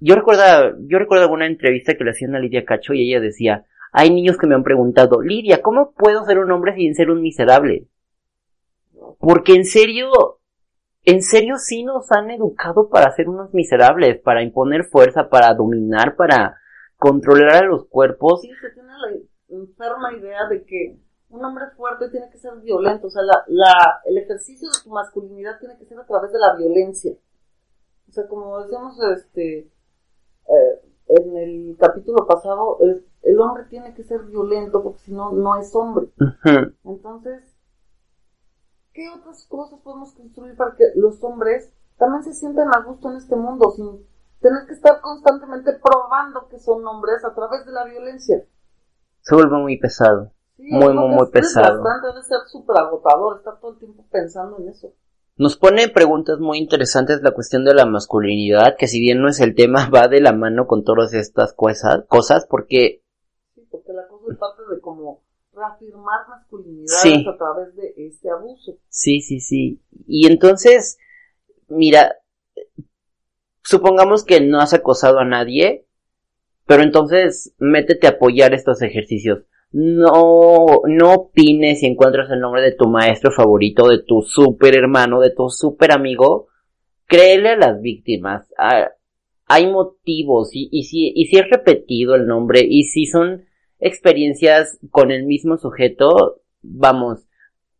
[0.00, 3.64] yo recuerdo, yo recuerdo alguna entrevista que le hacían a Lidia Cacho y ella decía,
[3.92, 7.22] hay niños que me han preguntado, Lidia, ¿cómo puedo ser un hombre sin ser un
[7.22, 7.86] miserable?
[9.18, 10.10] Porque en serio,
[11.04, 16.16] en serio sí nos han educado para ser unos miserables, para imponer fuerza, para dominar,
[16.16, 16.58] para
[16.96, 18.40] controlar a los cuerpos.
[18.40, 23.08] Sí, se tiene la enferma idea de que un hombre fuerte tiene que ser violento,
[23.08, 26.38] o sea, la, la, el ejercicio de tu masculinidad tiene que ser a través de
[26.38, 27.12] la violencia.
[28.08, 34.04] O sea, como decíamos este, eh, en el capítulo pasado, el, el, hombre tiene que
[34.04, 36.08] ser violento porque si no, no es hombre.
[36.84, 37.53] Entonces,
[38.94, 43.16] ¿qué otras cosas podemos construir para que los hombres también se sientan a gusto en
[43.16, 44.06] este mundo sin
[44.40, 48.44] tener que estar constantemente probando que son hombres a través de la violencia?
[49.20, 50.32] Se vuelve muy pesado.
[50.56, 51.82] muy, muy, muy pesado.
[51.82, 54.92] debe ser súper agotador estar todo el tiempo pensando en eso.
[55.36, 59.40] Nos pone preguntas muy interesantes la cuestión de la masculinidad, que si bien no es
[59.40, 63.02] el tema, va de la mano con todas estas cosas, cosas porque...
[63.56, 65.23] Sí, porque la cosa es parte de cómo
[65.54, 68.76] reafirmar masculinidades a través de este abuso.
[68.88, 69.80] Sí, sí, sí.
[70.06, 70.98] Y entonces,
[71.68, 72.16] mira,
[73.62, 75.86] supongamos que no has acosado a nadie,
[76.66, 79.44] pero entonces métete a apoyar estos ejercicios.
[79.72, 85.20] No, no opines si encuentras el nombre de tu maestro favorito, de tu super hermano,
[85.20, 86.46] de tu super amigo.
[87.06, 88.46] Créele a las víctimas.
[88.56, 88.90] Ah,
[89.46, 93.44] hay motivos y, y, si, y si es repetido el nombre y si son
[93.78, 97.26] experiencias con el mismo sujeto, vamos,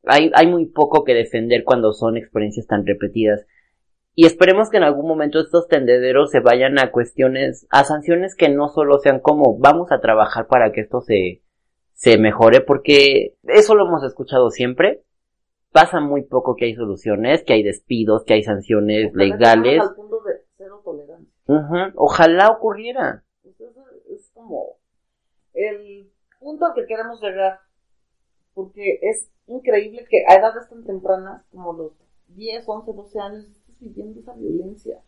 [0.04, 3.46] hay, hay muy poco que defender cuando son experiencias tan repetidas.
[4.16, 8.48] Y esperemos que en algún momento estos tendederos se vayan a cuestiones, a sanciones que
[8.48, 11.42] no solo sean como vamos a trabajar para que esto se,
[11.94, 15.02] se mejore, porque eso lo hemos escuchado siempre.
[15.72, 19.80] Pasa muy poco que hay soluciones, que hay despidos, que hay sanciones legales.
[19.80, 21.92] Al punto de cero tolerancia.
[21.96, 23.24] Ojalá ocurriera.
[23.44, 24.73] es como
[25.54, 27.60] el punto al que queremos llegar,
[28.54, 31.92] porque es increíble que a edades tan tempranas como los
[32.28, 35.00] 10, 11, 12 años estés viviendo esa violencia.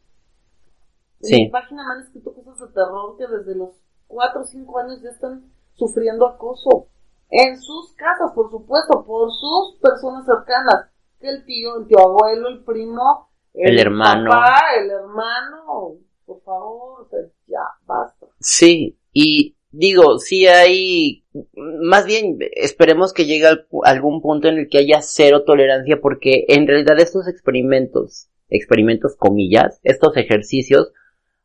[1.21, 1.37] En Sí.
[1.45, 3.71] mi página me han escrito cosas de terror que desde los
[4.07, 6.89] 4 o 5 años ya están sufriendo acoso.
[7.31, 10.91] En sus casas, por supuesto, por sus personas cercanas.
[11.19, 14.31] Que el tío, el tío abuelo, el primo, El hermano.
[14.31, 15.95] papá, el hermano.
[16.27, 18.27] Por favor, o sea, ya, basta.
[18.39, 24.69] Sí, y digo, sí hay, más bien esperemos que llegue al- algún punto en el
[24.69, 30.93] que haya cero tolerancia porque en realidad estos experimentos, experimentos comillas, estos ejercicios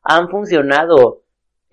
[0.02, 1.24] han funcionado.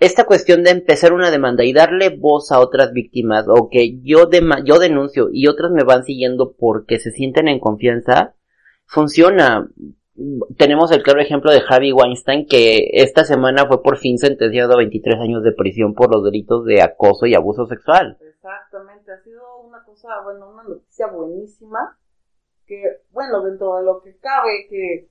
[0.01, 4.31] Esta cuestión de empezar una demanda y darle voz a otras víctimas o que yo,
[4.65, 8.37] yo denuncio y otras me van siguiendo porque se sienten en confianza,
[8.87, 9.69] funciona.
[10.57, 14.79] Tenemos el claro ejemplo de Javi Weinstein que esta semana fue por fin sentenciado a
[14.79, 18.19] 23 años de prisión por los delitos de acoso y abuso sexual.
[18.21, 21.97] Exactamente, ha sido una cosa, bueno, una noticia buenísima,
[22.67, 25.09] que, bueno, dentro de lo que cabe, que,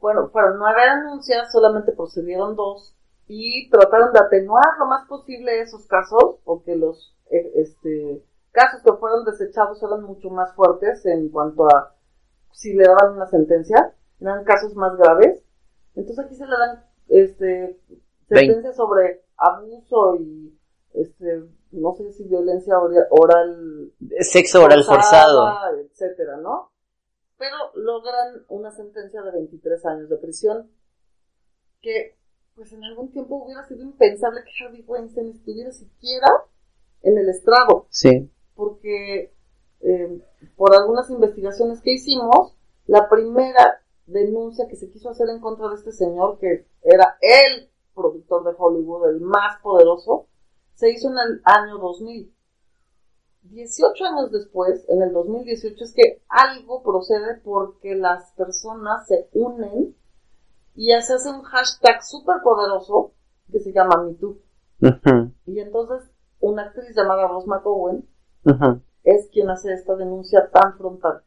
[0.00, 2.94] bueno, fueron nueve denuncias, solamente procedieron dos,
[3.26, 8.92] y trataron de atenuar lo más posible esos casos, porque los, eh, este, casos que
[8.92, 11.96] fueron desechados eran mucho más fuertes en cuanto a
[12.52, 15.42] si le daban una sentencia, eran casos más graves,
[15.94, 17.78] entonces aquí se le dan, este,
[18.28, 20.58] sentencias sobre abuso y,
[20.94, 25.48] este, no sé si violencia ora- oral Sexo oral forzado.
[25.80, 26.70] etcétera, ¿no?
[27.36, 30.70] Pero logran una sentencia de 23 años de prisión
[31.82, 32.16] que,
[32.54, 36.28] pues en algún tiempo hubiera sido impensable que Harvey Weinstein estuviera siquiera
[37.02, 38.30] en el estrado, Sí.
[38.54, 39.34] porque
[39.80, 40.18] eh,
[40.56, 45.76] por algunas investigaciones que hicimos, la primera denuncia que se quiso hacer en contra de
[45.76, 50.26] este señor, que era el productor de Hollywood, el más poderoso,
[50.74, 52.34] se hizo en el año 2000.
[53.42, 59.94] 18 años después, en el 2018, es que algo procede porque las personas se unen
[60.74, 63.12] y se hace un hashtag súper poderoso
[63.50, 64.38] que se llama MeToo.
[65.46, 68.06] Y entonces una actriz llamada Rose McGowan
[69.04, 71.22] es quien hace esta denuncia tan frontal.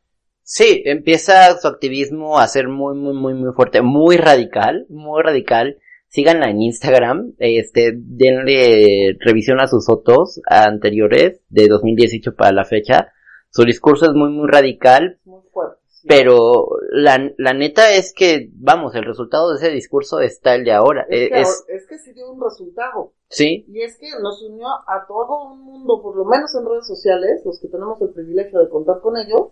[0.50, 5.78] Sí, empieza su activismo a ser muy, muy, muy, muy fuerte, muy radical, muy radical.
[6.08, 13.12] Síganla en Instagram, este, denle revisión a sus fotos anteriores de 2018 para la fecha.
[13.50, 15.82] Su discurso es muy, muy radical, muy fuerte.
[15.90, 16.08] sí.
[16.08, 20.72] pero la, la neta es que, vamos, el resultado de ese discurso está el de
[20.72, 21.06] ahora.
[21.10, 23.12] es, Eh, que, es, es que sí dio un resultado.
[23.28, 26.88] sí, Y es que nos unió a todo un mundo, por lo menos en redes
[26.88, 29.52] sociales, los que tenemos el privilegio de contar con ello,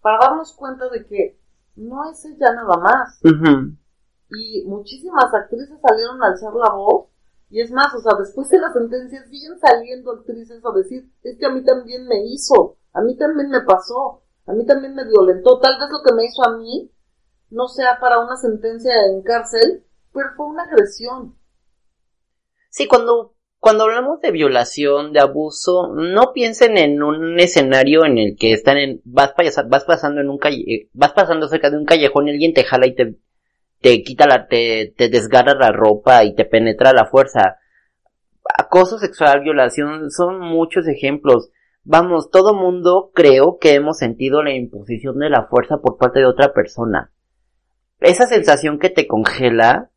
[0.00, 1.40] para darnos cuenta de que
[1.76, 3.20] no es ella nada más.
[4.30, 7.06] Y muchísimas actrices salieron a alzar la voz.
[7.48, 11.36] Y es más, o sea, después de la sentencia siguen saliendo actrices a decir, es
[11.36, 15.04] que a mí también me hizo, a mí también me pasó, a mí también me
[15.04, 15.58] violentó.
[15.58, 16.92] Tal vez lo que me hizo a mí
[17.50, 21.36] no sea para una sentencia en cárcel, pero fue una agresión.
[22.70, 28.36] Sí, cuando, cuando hablamos de violación, de abuso, no piensen en un escenario en el
[28.38, 31.76] que están en, vas, pasa- vas pasando en un calle, eh, vas pasando cerca de
[31.76, 33.16] un callejón y alguien te jala y te,
[33.80, 37.58] te quita la, te, te desgarra la ropa y te penetra la fuerza.
[38.58, 41.50] Acoso sexual, violación, son muchos ejemplos.
[41.84, 46.26] Vamos, todo mundo creo que hemos sentido la imposición de la fuerza por parte de
[46.26, 47.12] otra persona.
[48.00, 49.90] Esa sensación que te congela,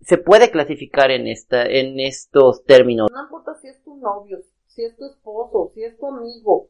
[0.00, 3.10] se puede clasificar en esta, en estos términos.
[3.12, 6.68] No importa si es tu novio, si es tu esposo, si es tu amigo,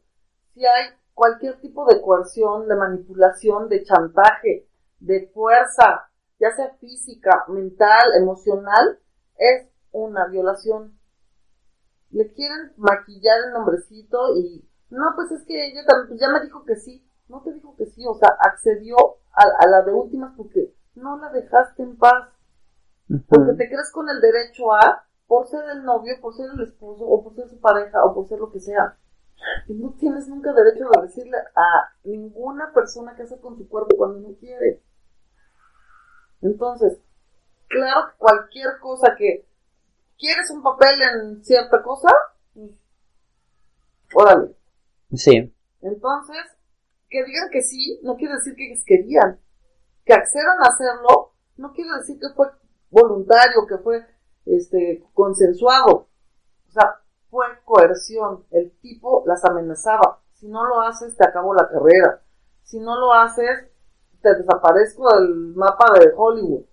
[0.54, 7.44] si hay cualquier tipo de coerción, de manipulación, de chantaje, de fuerza, ya sea física,
[7.48, 8.98] mental, emocional,
[9.36, 10.98] es una violación.
[12.10, 16.40] Le quieren maquillar el nombrecito y No, pues es que ella también, pues ya me
[16.40, 17.06] dijo que sí.
[17.28, 18.96] No te dijo que sí, o sea, accedió
[19.30, 22.28] a, a la de últimas porque no la dejaste en paz.
[23.28, 27.04] Porque te crees con el derecho a, por ser el novio, por ser el esposo,
[27.04, 28.96] o por ser su pareja, o por ser lo que sea.
[29.66, 33.96] Y no tienes nunca derecho a decirle a ninguna persona qué hacer con su cuerpo
[33.96, 34.82] cuando no quiere.
[36.42, 37.00] Entonces,
[37.68, 39.46] claro que cualquier cosa que
[40.18, 42.10] quieres un papel en cierta cosa,
[42.54, 42.70] pues,
[44.14, 44.54] órale.
[45.14, 45.52] Sí.
[45.80, 46.44] Entonces,
[47.08, 49.40] que digan que sí, no quiere decir que ellos querían.
[50.04, 52.46] Que accedan a hacerlo, no quiere decir que fue
[52.90, 54.04] voluntario, que fue
[54.46, 56.08] este consensuado.
[56.68, 56.96] O sea,
[57.30, 58.44] fue coerción.
[58.50, 60.20] El tipo las amenazaba.
[60.32, 62.22] Si no lo haces, te acabo la carrera.
[62.62, 63.66] Si no lo haces,
[64.22, 66.64] te desaparezco del mapa de Hollywood.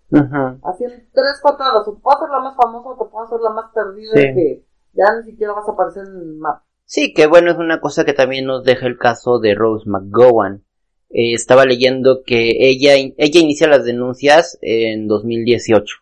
[0.63, 1.87] Así en tres patadas.
[1.87, 4.21] O te puedo hacer la más famosa o te puedo hacer la más perdida Sí.
[4.33, 6.63] que ya ni siquiera vas a aparecer en el mapa.
[6.85, 10.63] Sí, que bueno, es una cosa que también nos deja el caso de Rose McGowan.
[11.09, 15.95] Eh, estaba leyendo que ella, ella inicia las denuncias en 2018.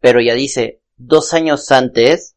[0.00, 2.36] Pero ya dice, dos años antes,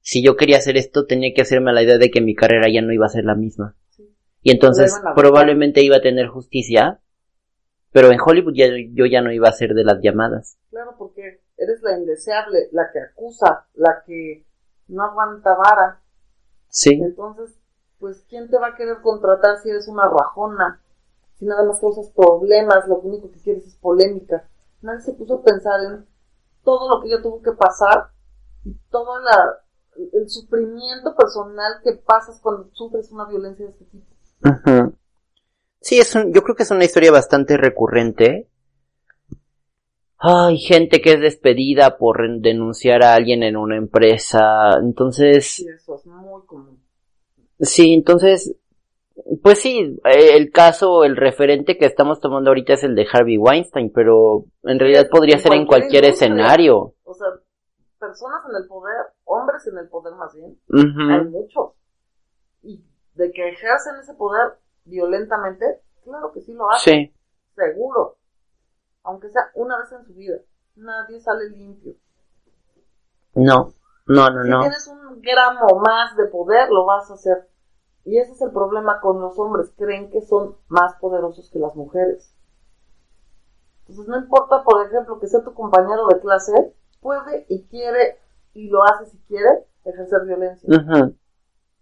[0.00, 2.82] si yo quería hacer esto, tenía que hacerme la idea de que mi carrera ya
[2.82, 3.76] no iba a ser la misma.
[3.90, 4.14] Sí.
[4.42, 7.00] Y entonces probablemente iba a tener justicia,
[7.92, 10.56] pero en Hollywood ya, yo ya no iba a ser de las llamadas.
[10.70, 14.44] Claro, porque eres la indeseable, la que acusa, la que
[14.88, 16.00] no aguanta vara.
[16.68, 16.94] Sí.
[16.94, 17.54] Entonces,
[17.98, 20.80] pues, ¿quién te va a querer contratar si eres una rajona?
[21.38, 24.48] Si nada más causas problemas, lo único que quieres es polémica.
[24.80, 26.06] Nadie se puso a pensar en
[26.64, 28.10] todo lo que ella tuvo que pasar
[28.64, 29.62] y todo la,
[30.12, 34.06] el sufrimiento personal que pasas cuando sufres una violencia de este tipo.
[35.80, 38.48] Sí, es un, yo creo que es una historia bastante recurrente.
[40.18, 44.78] Hay gente que es despedida por denunciar a alguien en una empresa.
[44.80, 46.80] Entonces, Y eso es muy común.
[47.58, 48.54] sí, entonces,
[49.42, 53.38] pues sí, eh, el caso, el referente que estamos tomando ahorita es el de Harvey
[53.38, 56.94] Weinstein, pero en realidad En podría ser en cualquier escenario.
[57.04, 57.28] O sea,
[57.98, 61.72] personas en el poder, hombres en el poder más bien, hay muchos.
[62.62, 65.64] Y de que ejercen ese poder violentamente,
[66.04, 67.14] claro que sí lo hacen, Sí,
[67.54, 68.16] seguro.
[69.04, 70.36] Aunque sea una vez en su vida.
[70.76, 71.94] Nadie sale limpio.
[73.34, 73.72] no,
[74.06, 74.60] no, no, Si no.
[74.60, 77.48] tienes un gramo más de poder, lo vas a hacer.
[78.04, 79.72] Y ese es el problema con los hombres.
[79.76, 82.34] Creen que son más poderosos que las mujeres.
[83.80, 88.18] Entonces no importa, por ejemplo, que sea tu compañero de clase, puede y quiere,
[88.54, 90.68] y lo hace si quiere, ejercer violencia.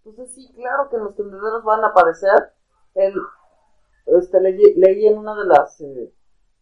[0.04, 2.52] Entonces sí, claro que en los tendederos van a aparecer.
[2.94, 3.14] El,
[4.06, 6.12] este, leí, leí en una de las eh,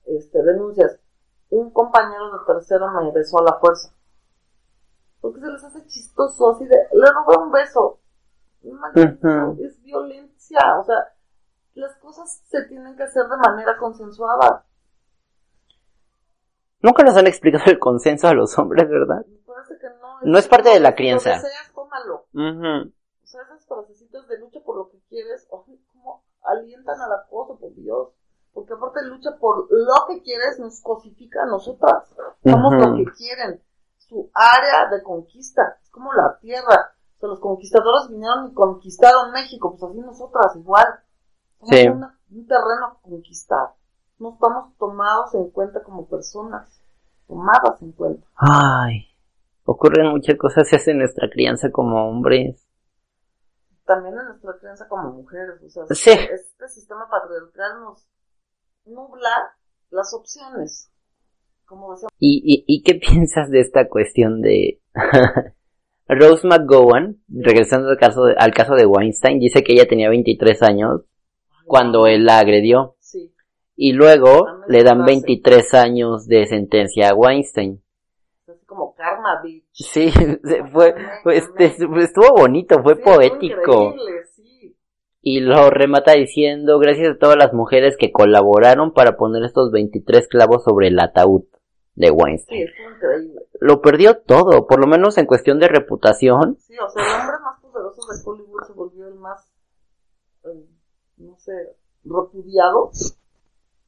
[0.04, 0.98] este, denuncias,
[1.50, 3.94] un compañero de tercero me besó a la fuerza.
[5.20, 7.97] Porque se les hace chistoso, así de, le robé un beso.
[8.62, 9.64] Ujú.
[9.64, 10.96] Es violencia, o sea,
[11.74, 14.64] las cosas se tienen que hacer de manera consensuada.
[16.80, 19.24] Nunca nos han explicado el consenso a los hombres, ¿verdad?
[19.46, 20.20] Parece que no.
[20.22, 21.30] No es parte de la crianza.
[21.30, 22.26] Lo deseas, tómalo.
[22.32, 22.92] Ujú.
[23.22, 27.58] O sea, esas frasecitas de lucha por lo que quieres, ay, cómo alientan al acoso,
[27.58, 28.10] por Dios.
[28.52, 32.08] Porque aparte lucha por lo que quieres, nos cosifica a nosotras.
[32.42, 32.84] Somos Ujú.
[32.84, 33.62] lo que quieren.
[33.98, 35.78] Su área de conquista.
[35.82, 36.94] Es como la tierra.
[37.18, 39.76] O sea, los conquistadores vinieron y conquistaron México.
[39.76, 40.87] Pues así nosotras, igual.
[41.59, 41.88] Somos Sí.
[41.88, 43.74] una- un terreno a conquistar.
[44.18, 46.81] No estamos tomados en cuenta como personas.
[47.26, 48.26] Tomadas en cuenta.
[48.37, 49.07] Ay,
[49.64, 52.64] ocurren muchas cosas en nuestra crianza como hombres.
[53.85, 56.11] también en nuestra crianza como mujeres, o sea, Sí.
[56.11, 58.07] este sistema patriarcal nos
[58.85, 59.31] nubla
[59.88, 60.92] las opciones.
[61.64, 64.83] Como decía, ¿Y, y, y qué piensas de esta cuestión de
[66.08, 70.62] Rose McGowan, regresando al caso, de, al caso de Weinstein, dice que ella tenía 23
[70.62, 71.02] años
[71.66, 73.30] cuando él la agredió sí,
[73.76, 75.12] y luego Dame le dan frase.
[75.12, 77.82] 23 años de sentencia a Weinstein.
[78.66, 79.64] como karma, bitch.
[79.72, 80.10] Sí,
[80.44, 83.94] se fue, fue- este, estuvo bonito, fue Sí, poético.
[84.34, 84.76] sí.
[85.20, 90.26] Y lo remata diciendo, gracias a todas las mujeres que colaboraron para poner estos 23
[90.28, 91.42] clavos sobre el ataúd
[91.99, 92.68] de Sí, Weinstein.
[92.68, 93.46] estuvo increíble.
[93.61, 96.57] Lo perdió todo, por lo menos en cuestión de reputación.
[96.61, 99.51] Sí, o sea, el hombre más poderoso de Hollywood se volvió el más,
[100.44, 100.64] eh,
[101.16, 101.53] no sé,
[102.05, 102.90] repudiado,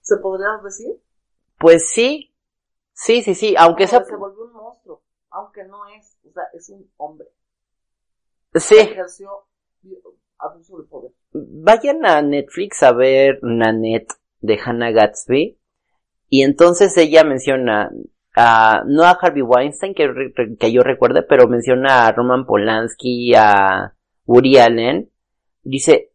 [0.00, 1.00] se podría decir.
[1.58, 2.34] Pues sí,
[2.92, 4.02] sí, sí, sí, aunque sea...
[4.04, 7.28] se volvió un monstruo, aunque no es, o sea, es un hombre.
[8.54, 9.30] Sí, Ejerció
[10.38, 11.12] abuso de poder.
[11.32, 15.59] vayan a Netflix a ver Nanette de Hannah Gatsby.
[16.30, 17.90] Y entonces ella menciona
[18.34, 23.92] a, no a Harvey Weinstein, que, que yo recuerde, pero menciona a Roman Polanski, a
[24.26, 25.10] Woody Allen,
[25.62, 26.12] Dice,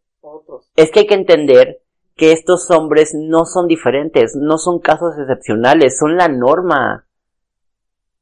[0.76, 1.82] es que hay que entender
[2.16, 7.05] que estos hombres no son diferentes, no son casos excepcionales, son la norma.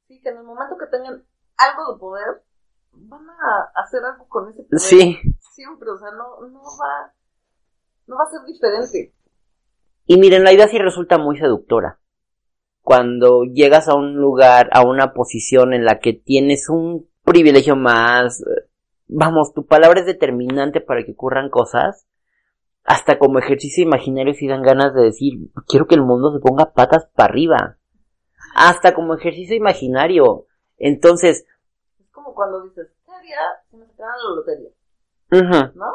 [0.08, 1.24] Sí, que en el momento que tengan
[1.58, 2.44] algo de poder,
[2.92, 4.80] van a hacer algo con ese poder.
[4.80, 5.18] Sí,
[5.54, 7.14] Siempre, o sea, no, no va,
[8.08, 9.14] no va a ser diferente.
[10.06, 12.00] Y miren, la idea sí resulta muy seductora.
[12.82, 18.42] Cuando llegas a un lugar, a una posición en la que tienes un privilegio más,
[18.42, 18.68] eh,
[19.08, 22.06] vamos, tu palabra es determinante para que ocurran cosas,
[22.84, 25.34] hasta como ejercicio imaginario si dan ganas de decir,
[25.68, 27.78] quiero que el mundo se ponga patas para arriba.
[28.56, 30.48] Hasta como ejercicio imaginario.
[30.78, 31.46] Entonces,
[32.00, 33.38] Es como cuando dices, ¿qué haría
[33.70, 34.70] si me la lotería?
[35.32, 35.86] ujú, ¿No?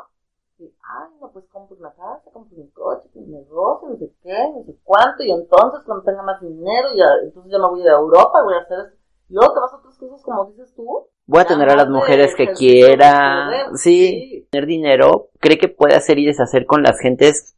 [1.21, 4.77] No, pues compro una casa, compro un coche, un negocio, no sé qué, no sé
[4.85, 7.99] cuánto, y entonces cuando tenga más dinero, ya, entonces ya me voy a ir a
[7.99, 8.99] Europa voy a hacer esto.
[9.29, 11.09] Y luego te vas a otras cosas como dices tú.
[11.27, 13.51] voy a tener a las mujeres que quiera.
[13.75, 17.57] Sí, tener dinero, cree que puede hacer y deshacer con las gentes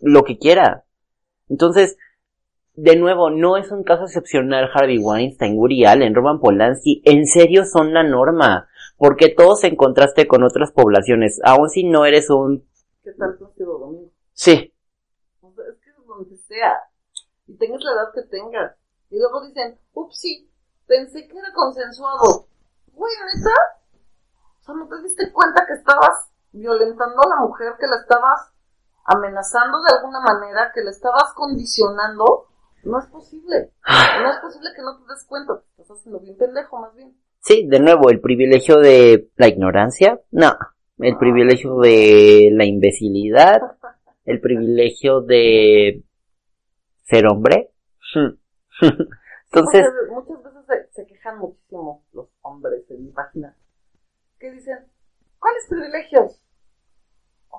[0.00, 0.84] lo que quiera.
[1.48, 1.96] Entonces,
[2.74, 7.64] de nuevo, no es un caso excepcional Harvey Weinstein, Woody Allen, Roman Polanski, en serio
[7.64, 12.64] son la norma, porque todos en contraste con otras poblaciones, aun si no eres un...
[13.04, 14.10] ¿Qué tal Plácido Domingo?
[14.32, 14.72] Sí,
[15.42, 16.72] O sea, es que es donde sea.
[17.46, 18.74] Y tengas la edad que tengas.
[19.10, 20.50] Y luego dicen, ups, sí,
[20.86, 22.48] pensé que era consensuado.
[22.94, 23.54] Güey, neta.
[24.58, 28.50] O sea, ¿no te diste cuenta que estabas violentando a la mujer, que la estabas
[29.04, 32.48] amenazando de alguna manera, que la estabas condicionando?
[32.84, 33.72] No es posible.
[33.86, 35.60] No es posible que no te des cuenta.
[35.76, 37.14] Estás haciendo bien pendejo, más bien.
[37.40, 40.56] sí, de nuevo, el privilegio de la ignorancia, no,
[40.98, 43.60] el privilegio de la imbecilidad,
[44.24, 46.02] el privilegio de
[47.02, 47.70] ser hombre.
[48.80, 53.56] Entonces, muchas, muchas veces se, se quejan muchísimo los hombres en mi página.
[54.38, 54.78] Que dicen,
[55.38, 56.40] ¿cuáles privilegios?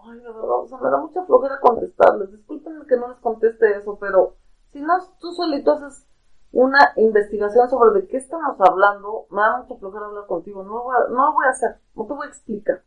[0.04, 2.32] Ay, verdad, o sea, me da mucha flojera contestarles.
[2.32, 4.36] Discúlpenme que no les conteste eso, pero
[4.72, 6.06] si no, tú solito haces
[6.52, 10.64] una investigación sobre de qué estamos hablando, me da mucha flojera hablar contigo.
[10.64, 12.84] No lo voy a, no lo voy a hacer, no te voy a explicar.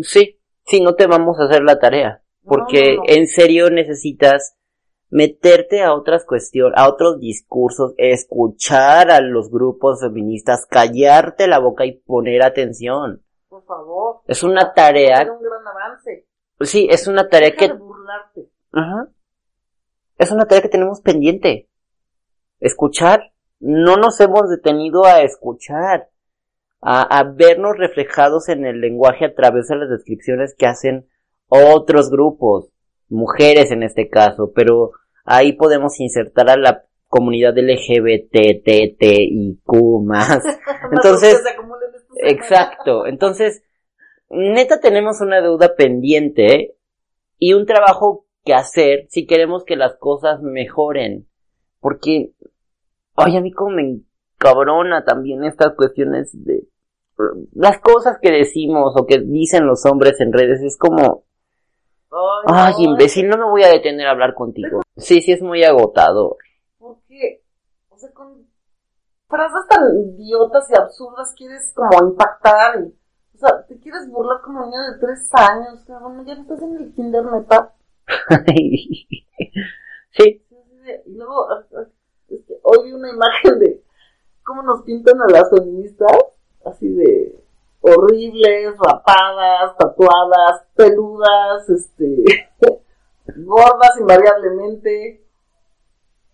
[0.00, 3.02] Sí, sí, no te vamos a hacer la tarea, porque No, no, no.
[3.08, 4.56] en serio necesitas
[5.10, 11.84] meterte a otras cuestiones, a otros discursos, escuchar a los grupos feministas, callarte la boca
[11.84, 13.22] y poner atención.
[13.48, 14.20] Por favor.
[14.26, 16.26] Es una tarea, un gran avance.
[16.60, 18.48] sí, es una tarea Deja que de burlarte.
[18.72, 19.08] Ajá.
[20.16, 21.68] Es una tarea que tenemos pendiente.
[22.60, 23.32] Escuchar.
[23.60, 26.08] No nos hemos detenido a escuchar.
[26.82, 31.06] A, a vernos reflejados en el lenguaje a través de las descripciones que hacen
[31.48, 32.68] otros grupos.
[33.08, 34.52] Mujeres en este caso.
[34.54, 34.90] Pero
[35.24, 38.02] ahí podemos insertar a la comunidad LGBTTIQ
[40.04, 40.42] más.
[40.90, 41.42] Entonces.
[42.16, 43.06] Exacto.
[43.06, 43.62] Entonces,
[44.30, 46.74] neta tenemos una deuda pendiente
[47.38, 51.28] y un trabajo que hacer si queremos que las cosas mejoren.
[51.80, 52.32] Porque,
[53.16, 56.64] ay, a mí como me encabrona también estas cuestiones de
[57.52, 60.62] las cosas que decimos o que dicen los hombres en redes.
[60.62, 61.24] Es como,
[62.46, 64.82] ay, no, imbécil, no me voy a detener a hablar contigo.
[64.96, 66.36] Sí, sí, es muy agotador.
[66.78, 67.42] Porque,
[67.88, 68.46] o sea, con
[69.28, 72.94] frases tan idiotas y absurdas quieres como impactar y,
[73.34, 76.92] o sea, te quieres burlar como niño de tres años, ya no estás en el
[76.94, 77.74] kinder, neta.
[80.10, 80.44] sí,
[81.06, 81.64] Y luego, ah,
[82.28, 83.82] este, hoy vi una imagen de
[84.42, 86.12] cómo nos pintan a las feministas,
[86.64, 87.42] así de
[87.80, 92.24] horribles, rapadas, tatuadas, peludas, este,
[93.36, 95.24] gordas invariablemente.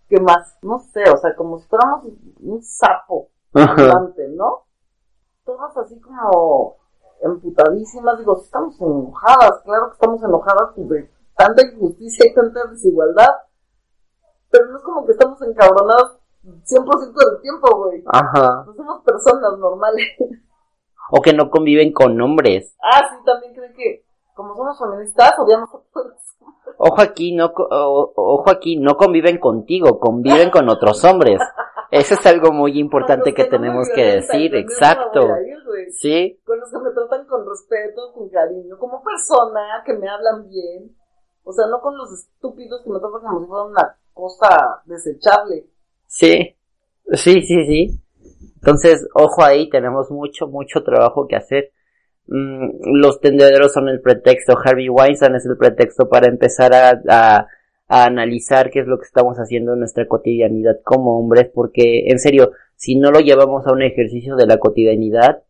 [0.08, 0.56] ¿Qué más?
[0.62, 2.04] No sé, o sea, como si fuéramos
[2.40, 4.64] un sapo ¿no?
[5.44, 6.76] Todas así como
[7.20, 13.28] emputadísimas, digo, estamos enojadas, claro que estamos enojadas pues, de tanta injusticia y tanta desigualdad,
[14.50, 16.17] pero no es como que estamos encabronadas
[16.64, 18.03] 100% del tiempo, güey.
[18.07, 18.64] Ajá.
[18.66, 20.07] No somos personas normales.
[21.11, 22.76] O que no conviven con hombres.
[22.82, 26.12] ah, sí, también creen que como somos feministas, odiamos a todos.
[26.76, 31.40] Ojo aquí, no, o- ojo aquí, no conviven contigo, conviven con otros hombres.
[31.90, 35.22] Eso es algo muy importante que tenemos que decir, exacto.
[35.24, 35.59] ir.
[35.92, 40.46] Sí, Con los que me tratan con respeto, con cariño, como persona, que me hablan
[40.49, 40.94] bien.
[41.42, 45.66] O sea, no con los estúpidos que me tratan como si fuera una cosa desechable.
[46.09, 46.56] Sí,
[47.12, 48.00] sí, sí, sí.
[48.56, 51.70] Entonces, ojo ahí, tenemos mucho, mucho trabajo que hacer.
[52.26, 57.46] Mm, los tendederos son el pretexto, Harvey Weinstein es el pretexto para empezar a, a,
[57.88, 62.18] a analizar qué es lo que estamos haciendo en nuestra cotidianidad como hombres, porque en
[62.18, 65.42] serio, si no lo llevamos a un ejercicio de la cotidianidad,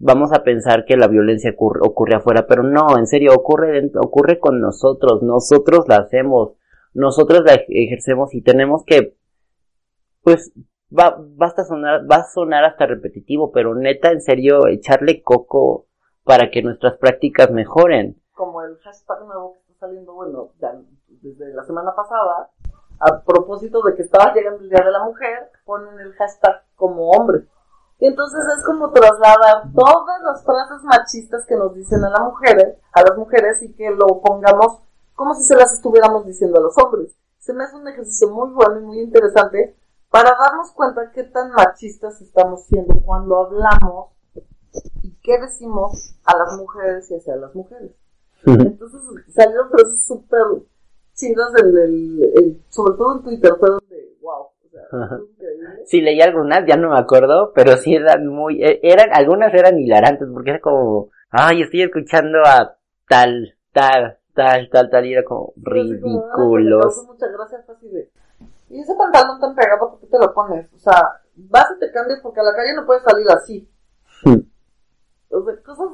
[0.00, 4.60] vamos a pensar que la violencia ocurre, afuera, pero no, en serio, ocurre, ocurre con
[4.60, 6.52] nosotros, nosotros la hacemos,
[6.94, 9.14] nosotros la ejercemos y tenemos que,
[10.22, 10.52] pues,
[10.90, 15.86] va, basta sonar, va a sonar hasta repetitivo, pero neta, en serio, echarle coco
[16.24, 18.20] para que nuestras prácticas mejoren.
[18.32, 20.50] Como el hashtag nuevo que está saliendo, bueno,
[21.08, 22.50] desde la semana pasada,
[23.00, 27.10] a propósito de que estaba llegando el Día de la Mujer, ponen el hashtag como
[27.10, 27.46] hombre.
[27.98, 32.78] Y entonces es como trasladar todas las frases machistas que nos dicen a las mujeres,
[32.92, 34.80] a las mujeres y que lo pongamos
[35.14, 37.14] como si se las estuviéramos diciendo a los hombres.
[37.38, 39.76] Se me hace un ejercicio muy bueno y muy interesante
[40.10, 44.10] para darnos cuenta qué tan machistas estamos siendo cuando hablamos
[45.02, 47.92] y qué decimos a las mujeres y hacia las mujeres.
[48.44, 50.42] Entonces salieron frases súper
[51.14, 54.48] chidas, el, sobre todo en Twitter, fue donde, wow.
[55.84, 59.78] sí, leí algunas, ya no me acuerdo, pero sí eran muy, e, eran, algunas eran
[59.78, 65.24] hilarantes, porque era como, ay, estoy escuchando a tal, tal, tal, tal, tal, y era
[65.24, 67.06] como ridículos.
[67.06, 68.09] Muchas gracias, de,
[68.70, 70.72] y ese pantalón tan pegado, ¿por qué te lo pones?
[70.72, 73.68] O sea, vas y te cambias porque a la calle no puedes salir así.
[75.30, 75.88] o sea, cosas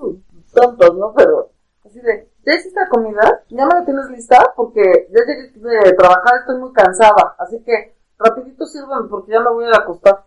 [0.52, 1.14] tontas, ¿no?
[1.16, 1.52] Pero,
[1.86, 3.44] así de, ¿ya hiciste la comida?
[3.48, 4.52] ¿Ya me la tienes lista?
[4.54, 7.34] Porque ya llegué de trabajar, estoy muy cansada.
[7.38, 10.26] Así que, rapidito sírveme porque ya me voy a ir a acostar.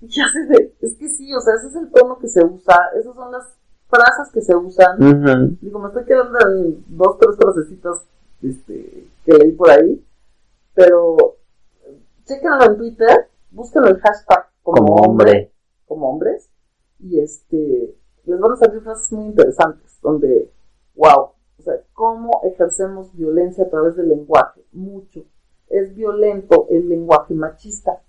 [0.00, 2.90] Y así de, es que sí, o sea, ese es el tono que se usa,
[2.98, 3.54] esas son las
[3.88, 5.56] frases que se usan.
[5.60, 7.98] Digo, me estoy quedando en dos, tres frasecitas
[8.42, 10.04] este, que leí por ahí.
[10.74, 11.36] Pero,
[12.24, 15.52] chequenlo en Twitter, búsquenlo el hashtag como, hombre.
[15.86, 16.48] Como hombres.
[16.98, 20.50] Y este, les van a salir frases muy interesantes, donde,
[20.94, 25.24] wow, o sea, cómo ejercemos violencia a través del lenguaje, mucho.
[25.68, 28.00] Es violento el lenguaje machista,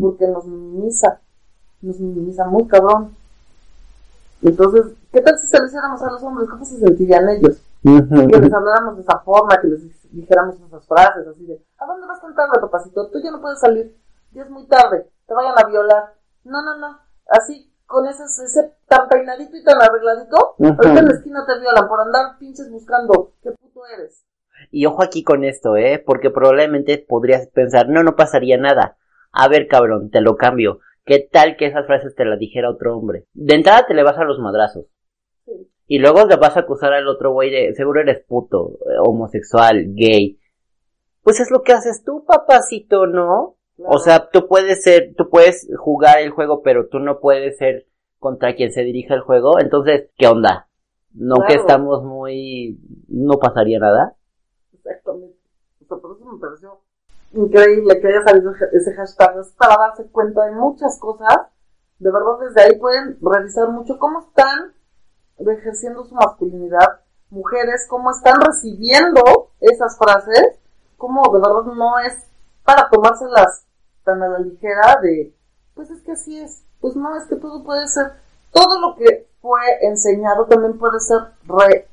[0.00, 1.20] porque nos minimiza,
[1.80, 3.14] nos minimiza muy cabrón.
[4.42, 6.48] Entonces, ¿qué tal si se lo hiciéramos a los hombres?
[6.50, 7.62] ¿Cómo se sentirían ellos?
[7.82, 9.82] Que les habláramos de esa forma, que les
[10.14, 13.10] dijéramos esas frases, así de, ¿a dónde vas tan tarde, papacito?
[13.10, 13.96] Tú ya no puedes salir,
[14.32, 16.14] ya es muy tarde, te vayan a violar.
[16.44, 16.98] No, no, no,
[17.28, 21.88] así con ese, ese tan peinadito y tan arregladito, ahorita en la esquina te violan
[21.88, 24.24] por andar pinches buscando qué puto eres.
[24.70, 26.02] Y ojo aquí con esto, ¿eh?
[26.04, 28.96] Porque probablemente podrías pensar, no, no pasaría nada.
[29.32, 30.80] A ver, cabrón, te lo cambio.
[31.04, 33.26] ¿Qué tal que esas frases te las dijera otro hombre?
[33.34, 34.86] De entrada te le vas a los madrazos.
[35.86, 39.94] Y luego le vas a acusar al otro güey de, seguro eres puto, eh, homosexual,
[39.94, 40.38] gay.
[41.22, 43.56] Pues es lo que haces tú, papacito, ¿no?
[43.78, 47.86] O sea, tú puedes ser, tú puedes jugar el juego, pero tú no puedes ser
[48.18, 49.58] contra quien se dirija el juego.
[49.60, 50.68] Entonces, ¿qué onda?
[51.12, 52.78] ¿No que estamos muy...
[53.08, 54.16] no pasaría nada?
[54.72, 55.36] Exactamente.
[55.82, 56.80] O sea, por eso me pareció
[57.32, 59.38] increíble que haya salido ese hashtag.
[59.38, 61.36] Es para darse cuenta de muchas cosas.
[61.98, 64.72] De verdad, desde ahí pueden revisar mucho cómo están
[65.38, 67.00] ejerciendo su masculinidad.
[67.30, 70.58] Mujeres, cómo están recibiendo esas frases.
[70.96, 72.26] Cómo de verdad no es
[72.64, 73.66] para tomárselas
[74.04, 75.34] tan a la ligera de,
[75.74, 78.12] pues es que así es, pues no, es que todo puede ser,
[78.52, 81.20] todo lo que fue enseñado también puede ser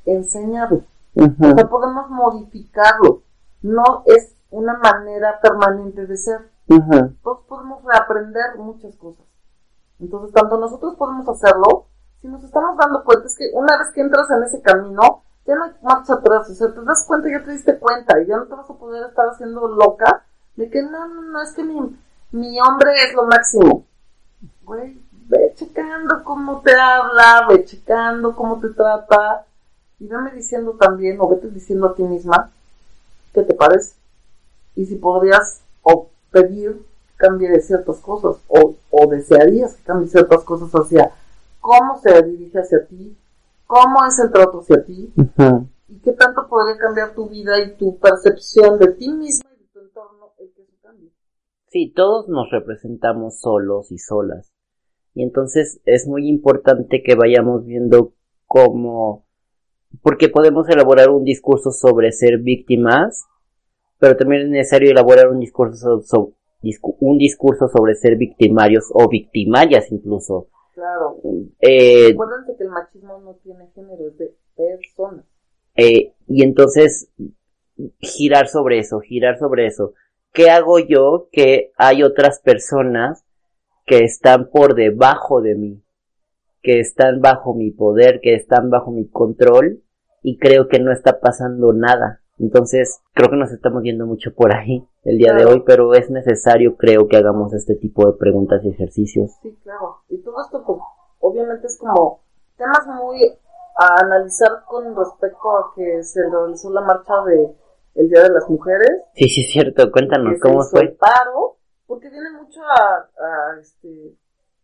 [0.05, 0.83] reenseñado.
[1.15, 3.23] O sea, podemos modificarlo,
[3.61, 6.51] no es una manera permanente de ser.
[7.23, 9.25] Todos podemos reaprender muchas cosas.
[9.99, 11.87] Entonces, tanto nosotros podemos hacerlo,
[12.21, 15.55] si nos estamos dando cuenta, es que una vez que entras en ese camino, ya
[15.55, 18.37] no hay marcha atrás, o sea, te das cuenta, ya te diste cuenta, y ya
[18.37, 20.23] no te vas a poder estar haciendo loca
[20.55, 21.97] de que no, no, no, es que mi,
[22.31, 23.85] mi hombre es lo máximo.
[24.63, 29.45] Güey, ve checando cómo te habla, ve checando cómo te trata.
[29.99, 32.51] Y veme diciendo también, o vete diciendo a ti misma,
[33.33, 33.95] ¿qué te parece?
[34.75, 40.43] Y si podrías o pedir que cambie ciertas cosas, o, o desearías que cambie ciertas
[40.43, 41.11] cosas hacia
[41.61, 43.15] cómo se dirige hacia ti,
[43.65, 45.13] cómo es el trato hacia ti,
[45.87, 49.51] y qué tanto podría cambiar tu vida y tu percepción de ti misma
[51.71, 54.51] Sí, todos nos representamos solos y solas.
[55.13, 58.11] Y entonces es muy importante que vayamos viendo
[58.45, 59.23] cómo,
[60.01, 63.25] porque podemos elaborar un discurso sobre ser víctimas,
[63.99, 66.03] pero también es necesario elaborar un discurso,
[66.99, 70.47] un discurso sobre ser victimarios o victimarias incluso.
[70.81, 71.19] Claro.
[71.59, 75.25] Eh, que el machismo no tiene género, es de personas.
[75.75, 77.09] Eh, y entonces
[77.99, 79.93] girar sobre eso, girar sobre eso.
[80.33, 83.25] ¿qué hago yo que hay otras personas
[83.85, 85.83] que están por debajo de mí,
[86.61, 89.83] que están bajo mi poder, que están bajo mi control
[90.23, 92.21] y creo que no está pasando nada?
[92.39, 96.09] Entonces, creo que nos estamos yendo mucho por ahí el día de hoy, pero es
[96.09, 99.31] necesario, creo, que hagamos este tipo de preguntas y ejercicios.
[99.43, 99.97] Sí, claro.
[100.09, 100.79] Y todo esto, pues,
[101.31, 102.21] obviamente, es como
[102.57, 103.19] temas muy
[103.77, 107.55] a analizar con respecto a que se realizó la marcha de
[107.95, 109.01] el Día de las Mujeres.
[109.15, 109.91] Sí, sí, es cierto.
[109.91, 110.81] Cuéntanos cómo fue.
[110.81, 111.57] el paro,
[111.87, 114.15] porque viene mucho a, a, este,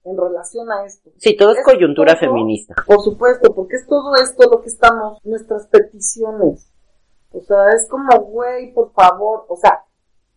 [0.04, 1.10] en relación a esto.
[1.18, 2.22] Sí, todo es Es coyuntura todo.
[2.22, 2.76] feminista.
[2.86, 6.72] Por supuesto, porque es todo esto lo que estamos, nuestras peticiones.
[7.32, 9.84] O sea, es como, güey, por favor, o sea,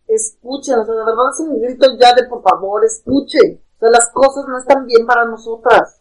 [0.07, 3.61] escuchen, o sea, de verdad es un grito ya de por favor, escuchen.
[3.81, 5.99] O sea, las cosas no están bien para nosotras.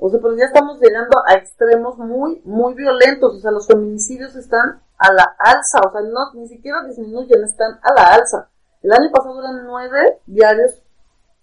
[0.00, 3.34] O sea, pero ya estamos llegando a extremos muy, muy violentos.
[3.36, 5.80] O sea, los feminicidios están a la alza.
[5.88, 8.50] O sea, no, ni siquiera disminuyen, están a la alza.
[8.82, 10.82] El año pasado eran nueve diarios.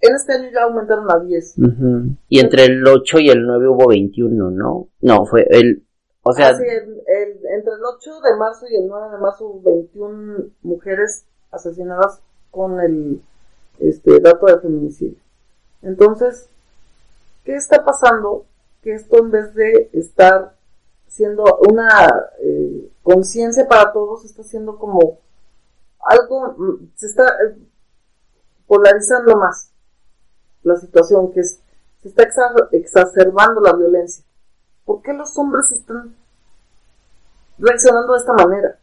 [0.01, 1.55] En este año ya aumentaron a diez.
[1.57, 2.15] Ujú.
[2.29, 4.87] Y entre el 8 y el 9 hubo 21, ¿no?
[5.01, 5.83] No, fue el...
[6.23, 9.61] O sea, el- el- entre el 8 de marzo y el 9 de marzo hubo
[9.71, 12.21] 21 mujeres asesinadas
[12.51, 13.21] con el
[13.79, 15.17] este dato de feminicidio.
[15.81, 16.47] Entonces,
[17.43, 18.45] ¿qué está pasando?
[18.81, 20.55] Que esto en vez de estar
[21.07, 25.19] siendo una eh, conciencia para todos, está siendo como
[25.99, 27.57] algo, mm, se está eh,
[28.67, 29.71] polarizando más
[30.63, 31.59] la situación, que es,
[32.01, 34.23] se está exa- exacerbando la violencia.
[34.83, 36.15] ¿Por qué los hombres están
[37.57, 38.77] reaccionando de esta manera?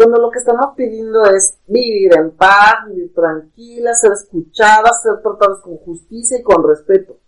[0.00, 5.58] Cuando lo que estamos pidiendo es vivir en paz, vivir tranquilas, ser escuchadas, ser tratadas
[5.58, 7.18] con justicia y con respeto.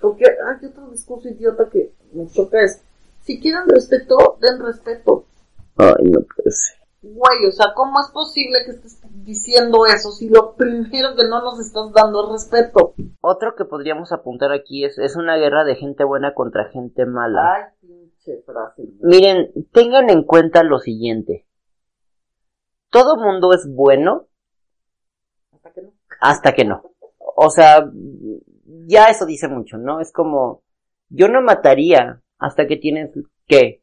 [0.00, 2.82] Porque hay otro discurso idiota que me choca es,
[3.20, 5.26] si quieren respeto, den respeto.
[5.76, 6.76] ay, no puede ser.
[7.02, 11.40] Güey, o sea, ¿cómo es posible que estés diciendo eso si lo primero que no
[11.40, 12.94] nos estás dando es respeto?
[13.20, 17.54] Otro que podríamos apuntar aquí es, es una guerra de gente buena contra gente mala.
[17.54, 18.88] Ay, pinche frase.
[19.02, 21.46] Miren, tengan en cuenta lo siguiente.
[22.92, 24.26] Todo mundo es bueno
[25.50, 25.92] Hasta que no.
[26.20, 26.82] hasta que no.
[27.18, 27.90] O sea,
[28.86, 30.00] ya eso dice mucho, ¿no?
[30.00, 30.60] Es como,
[31.08, 33.10] yo no mataría hasta que tienes
[33.46, 33.80] que,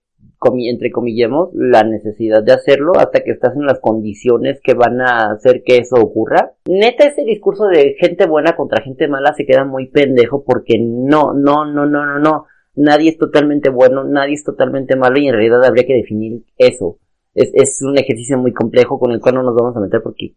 [0.53, 5.31] entre comillemos, la necesidad de hacerlo, hasta que estás en las condiciones que van a
[5.31, 6.51] hacer que eso ocurra.
[6.67, 11.33] Neta, ese discurso de gente buena contra gente mala se queda muy pendejo porque no,
[11.33, 12.45] no, no, no, no, no.
[12.75, 16.99] Nadie es totalmente bueno, nadie es totalmente malo y en realidad habría que definir eso.
[17.33, 20.35] Es, es un ejercicio muy complejo con el cual no nos vamos a meter porque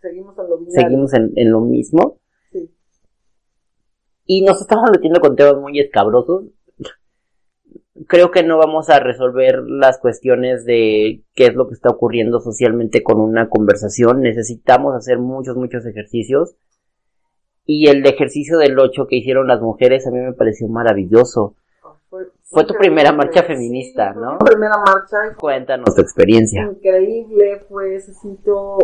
[0.00, 0.80] Seguimos en lo binario.
[0.82, 2.18] seguimos en, en lo mismo.
[2.52, 2.70] Sí.
[4.26, 6.44] Y nos estamos metiendo con temas muy escabrosos.
[8.08, 12.40] Creo que no vamos a resolver las cuestiones de qué es lo que está ocurriendo
[12.40, 14.20] socialmente con una conversación.
[14.20, 16.56] Necesitamos hacer muchos, muchos ejercicios.
[17.64, 21.56] Y el ejercicio del 8 que hicieron las mujeres a mí me pareció maravilloso.
[22.48, 24.32] Fue, Fue tu primera marcha Sí, feminista, fue ¿no?
[24.32, 26.62] Mi primera marcha fue Cuéntanos tu experiencia.
[26.62, 28.78] increíble, fue, se sintió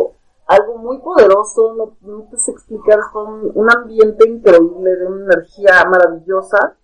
[0.47, 5.33] algo muy poderoso, no, no te sé explicar, fue un, un ambiente increíble, de una
[5.33, 6.75] energía maravillosa,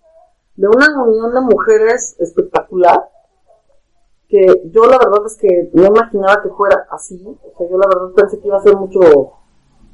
[0.55, 3.09] de una unión de mujeres espectacular,
[4.29, 7.87] que yo la verdad es que no imaginaba que fuera así, o sea, yo la
[7.87, 8.99] verdad pensé que iba a ser mucho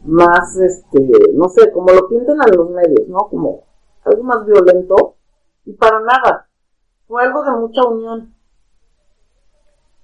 [0.04, 3.28] más, este, no sé, como lo pintan en los medios, ¿no?
[3.30, 3.64] Como
[4.04, 5.16] algo más violento,
[5.66, 6.45] y para nada,
[7.08, 8.34] fue algo de mucha unión.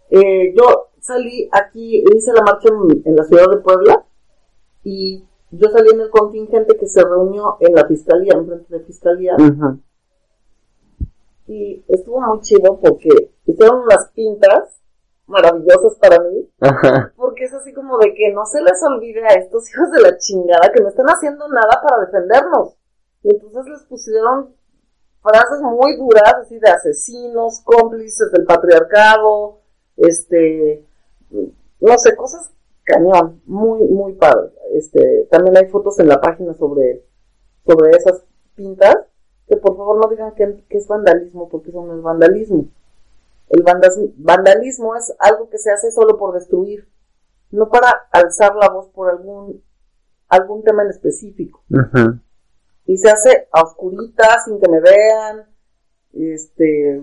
[0.09, 4.05] Eh, yo salí aquí, hice la marcha en, en la ciudad de Puebla
[4.83, 8.83] y yo salí en el contingente que se reunió en la fiscalía, en frente de
[8.85, 9.79] fiscalía, Ujú.
[11.47, 13.09] y estuvo muy chido porque
[13.45, 14.77] hicieron unas pintas
[15.27, 17.13] maravillosas para mí, Ajá.
[17.15, 20.17] porque es así como de que no se les olvide a estos hijos de la
[20.17, 22.75] chingada que no están haciendo nada para defendernos.
[23.23, 24.53] Y entonces les pusieron
[25.21, 29.59] frases muy duras, así de asesinos, cómplices del patriarcado,
[29.97, 30.85] este,
[31.29, 32.51] no sé, cosas
[32.83, 34.51] cañón, muy, muy padre.
[34.73, 37.05] Este, también hay fotos en la página sobre,
[37.65, 38.23] sobre esas
[38.55, 38.95] pintas,
[39.47, 42.67] que por favor no digan que, es vandalismo, porque eso no es vandalismo.
[43.49, 43.63] El
[44.17, 46.87] vandalismo es algo que se hace solo por destruir,
[47.51, 49.61] no para alzar la voz por algún,
[50.29, 51.61] algún tema en específico.
[52.85, 55.45] Y se hace a oscuritas, sin que me vean,
[56.13, 57.01] este,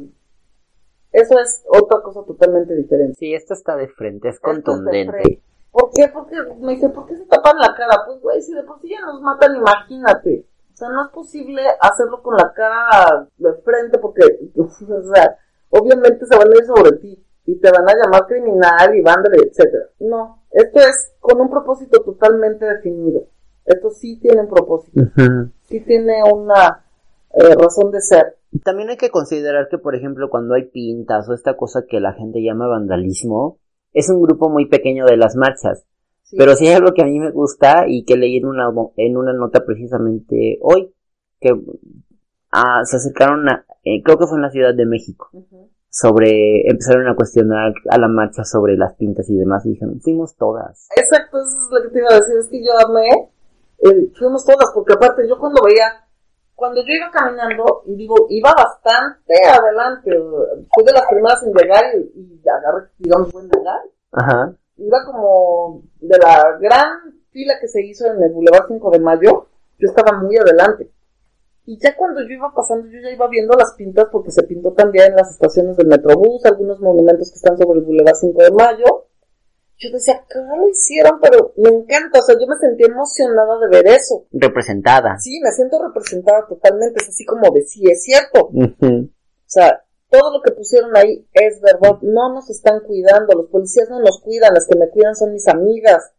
[1.12, 3.14] eso es otra cosa totalmente diferente.
[3.18, 5.12] Sí, esto está de frente, es contundente.
[5.12, 5.42] frente.
[5.70, 6.08] ¿Por qué?
[6.12, 8.02] Porque me dice, ¿por qué se tapan la cara?
[8.06, 10.46] Pues, güey, si de por sí ya nos matan, imagínate.
[10.72, 14.22] O sea, no es posible hacerlo con la cara de frente porque,
[14.56, 15.38] o sea,
[15.70, 19.38] obviamente se van a ir sobre ti y te van a llamar criminal y vándale,
[19.48, 19.86] etcétera.
[20.00, 23.26] No, esto es con un propósito totalmente definido.
[23.68, 25.50] Esto sí tiene un propósito, Ujú.
[25.68, 26.84] sí tiene una
[27.34, 28.36] eh, razón de ser.
[28.64, 32.14] También hay que considerar que, por ejemplo, cuando hay pintas o esta cosa que la
[32.14, 33.58] gente llama vandalismo,
[33.92, 35.84] es un grupo muy pequeño de las marchas.
[36.22, 36.36] Sí.
[36.38, 39.16] Pero sí hay algo que a mí me gusta y que leí en una, en
[39.16, 40.94] una nota precisamente hoy,
[41.40, 41.50] que
[42.52, 45.30] ah, se acercaron a, eh, creo que fue en la Ciudad de México,
[45.90, 50.36] sobre, empezaron a cuestionar a la marcha sobre las pintas y demás y dijeron, fuimos
[50.36, 50.88] todas.
[50.96, 53.08] Exacto, eso es lo que te iba a decir, es que yo amé,
[53.78, 56.04] eh, fuimos todas, porque aparte yo cuando veía,
[56.54, 60.10] cuando yo iba caminando, y digo, iba bastante adelante,
[60.74, 63.80] fui de las primeras en llegar y, y agarré, digamos, buen lugar,
[64.12, 64.52] Ajá.
[64.76, 69.46] iba como de la gran fila que se hizo en el Boulevard 5 de Mayo,
[69.78, 70.90] yo estaba muy adelante.
[71.66, 74.72] Y ya cuando yo iba pasando, yo ya iba viendo las pintas porque se pintó
[74.72, 78.50] también en las estaciones del Metrobús, algunos monumentos que están sobre el Boulevard 5 de
[78.52, 79.07] Mayo.
[79.78, 81.20] Yo decía, ¿qué lo hicieron?
[81.20, 84.26] Pero me encanta, o sea, yo me sentí emocionada de ver eso.
[84.32, 85.16] Representada.
[85.18, 88.50] Sí, me siento representada totalmente, es así como de sí, es cierto.
[88.52, 89.08] O
[89.46, 91.98] sea, todo lo que pusieron ahí es verdad.
[92.02, 95.46] No nos están cuidando, los policías no nos cuidan, las que me cuidan son mis
[95.48, 96.12] amigas.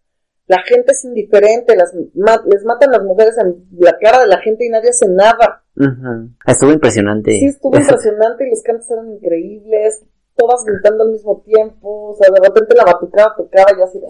[0.47, 4.39] La gente es indiferente, las ma- les matan las mujeres en la cara de la
[4.39, 5.64] gente y nadie hace nada.
[5.76, 6.30] Ujú.
[6.47, 7.32] Estuvo impresionante.
[7.34, 10.03] Sí, estuvo impresionante y los cantos eran increíbles,
[10.39, 14.07] todas gritando al mismo tiempo, o sea, de repente la batucada tocaba y así de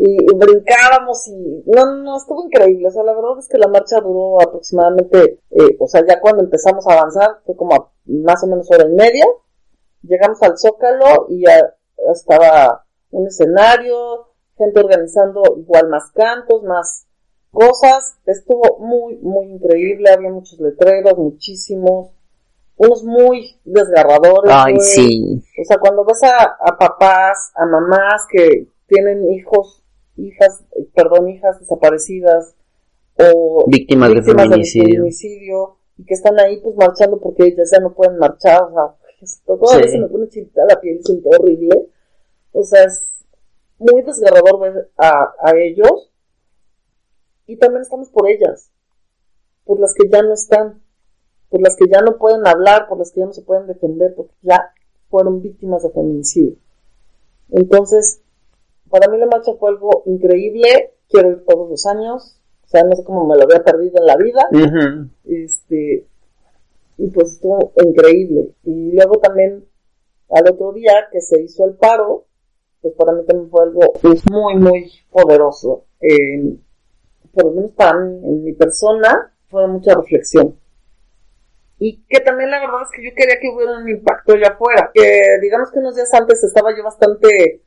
[0.00, 4.00] y, brincábamos y no, no, estuvo increíble, o sea, la verdad es que la marcha
[4.00, 8.46] duró aproximadamente, eh, o sea, ya cuando empezamos a avanzar fue como a más o
[8.46, 9.24] menos hora y media,
[10.02, 11.74] llegamos al Zócalo y ya
[12.12, 17.06] estaba un escenario, gente organizando igual más cantos, más
[17.50, 22.10] cosas, estuvo muy, muy increíble, había muchos letreros, muchísimos,
[22.78, 24.50] unos muy desgarradores.
[24.54, 25.42] Ay, sí.
[25.60, 29.82] O sea, cuando ves a, a papás, a mamás que tienen hijos,
[30.16, 30.64] hijas,
[30.94, 32.54] perdón, hijas desaparecidas,
[33.18, 34.94] o Víctimas de víctimas feminicidio.
[34.94, 38.96] feminicidio, y que están ahí pues marchando porque ellas ya no pueden marchar, o sea,
[39.46, 39.90] todavía Sí.
[39.92, 41.88] se me pone chita la piel, siento horrible.
[42.52, 43.24] O sea, es
[43.78, 46.10] muy desgarrador ver a, a ellos.
[47.46, 48.70] Y también estamos por ellas,
[49.64, 50.82] por las que ya no están,
[51.50, 54.14] por las que ya no pueden hablar, por las que ya no se pueden defender,
[54.14, 54.72] porque ya
[55.08, 56.56] fueron víctimas de feminicidio.
[57.50, 58.20] Entonces,
[58.90, 62.94] para mí la marcha fue algo increíble, quiero ir todos los años, o sea, no
[62.94, 64.46] sé cómo me lo había perdido en la vida,
[65.24, 66.06] este,
[66.98, 68.52] y pues estuvo increíble.
[68.64, 69.64] Y luego también,
[70.30, 72.26] al otro día que se hizo el paro,
[72.82, 75.84] pues para mí también fue algo pues, muy, muy poderoso.
[76.00, 76.56] Eh,
[77.32, 80.54] por lo menos para mí, en mi persona, fue mucha reflexión.
[81.78, 84.90] Y que también la verdad es que yo quería que hubiera un impacto allá afuera.
[84.92, 87.62] Que digamos que unos días antes estaba yo bastante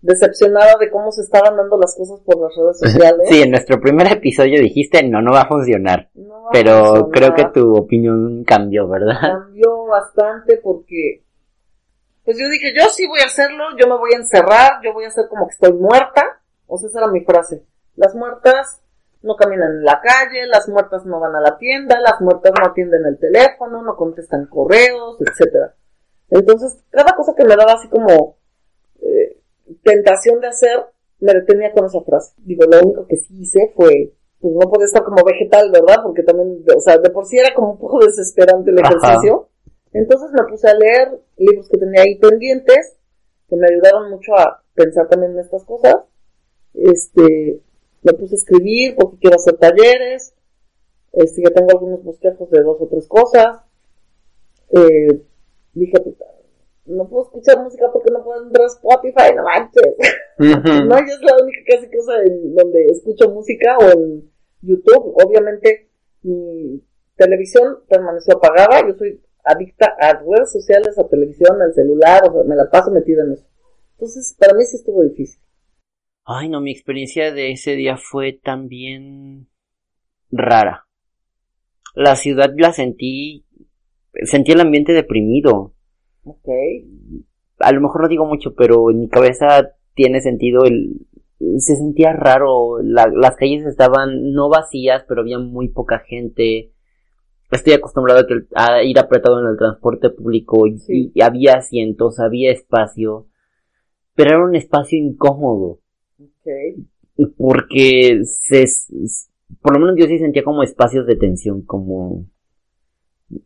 [0.00, 3.26] decepcionada de cómo se estaban dando las cosas por las redes sociales.
[3.28, 6.10] Sí, en nuestro primer episodio dijiste, no, no va a funcionar.
[6.14, 7.10] No va a Pero funcionar.
[7.10, 9.18] creo que tu opinión cambió, ¿verdad?
[9.20, 11.24] cambió bastante porque
[12.24, 15.04] pues yo dije, yo sí voy a hacerlo, yo me voy a encerrar, yo voy
[15.04, 16.40] a hacer como que estoy muerta.
[16.66, 17.62] O sea, esa era mi frase.
[17.94, 18.82] Las muertas
[19.26, 22.70] no caminan en la calle, las muertas no van a la tienda, las muertas no
[22.70, 25.74] atienden el teléfono, no contestan correos, etcétera.
[26.30, 28.38] Entonces, cada cosa que me daba así como
[29.02, 29.40] eh,
[29.82, 30.86] tentación de hacer,
[31.20, 32.34] me detenía con esa frase.
[32.38, 36.02] Digo, lo único que sí hice fue, pues no podía estar como vegetal, ¿verdad?
[36.02, 38.88] Porque también, o sea, de por sí era como un poco desesperante el Ajá.
[38.88, 39.48] ejercicio.
[39.92, 42.96] Entonces me puse a leer libros que tenía ahí pendientes,
[43.48, 45.96] que me ayudaron mucho a pensar también en estas cosas.
[46.74, 47.62] Este,
[48.06, 50.32] me puse a escribir porque quiero hacer talleres.
[51.12, 53.58] Este, ya tengo algunos bosquejos de dos o tres cosas.
[54.70, 55.22] Eh,
[55.74, 56.26] dije, puta,
[56.86, 59.94] no puedo escuchar música porque no puedo entrar a Spotify, no manches.
[60.38, 64.30] No, yo es la única casi cosa en donde escucho música o en
[64.60, 65.14] YouTube.
[65.24, 65.88] Obviamente,
[66.22, 66.84] mi
[67.16, 68.86] televisión permaneció apagada.
[68.86, 72.90] Yo soy adicta a redes sociales, a televisión, al celular, o sea, me la paso
[72.90, 73.46] metida en eso.
[73.92, 75.40] Entonces, para mí sí estuvo difícil.
[76.26, 79.48] Ay, no, mi experiencia de ese día fue también
[80.30, 80.86] rara.
[81.94, 83.46] La ciudad la sentí,
[84.24, 85.74] sentí el ambiente deprimido.
[86.24, 86.48] Ok.
[87.60, 91.06] A lo mejor no digo mucho, pero en mi cabeza tiene sentido el,
[91.58, 96.72] se sentía raro, la- las calles estaban no vacías, pero había muy poca gente.
[97.52, 101.12] Estoy acostumbrado a, que- a ir apretado en el transporte público y, Sí.
[101.14, 103.28] y había asientos, había espacio,
[104.16, 105.78] pero era un espacio incómodo.
[107.36, 108.64] Porque se,
[109.60, 112.26] por lo menos yo sí sentía como espacios de tensión, como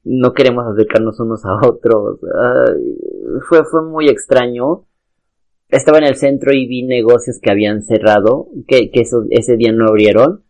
[0.05, 2.21] no queremos acercarnos unos a otros.
[3.49, 4.87] Fue, fue muy extraño.
[5.69, 9.73] Estaba en el centro y vi negocios que habían cerrado, que, que eso, ese día
[9.73, 10.45] no abrieron.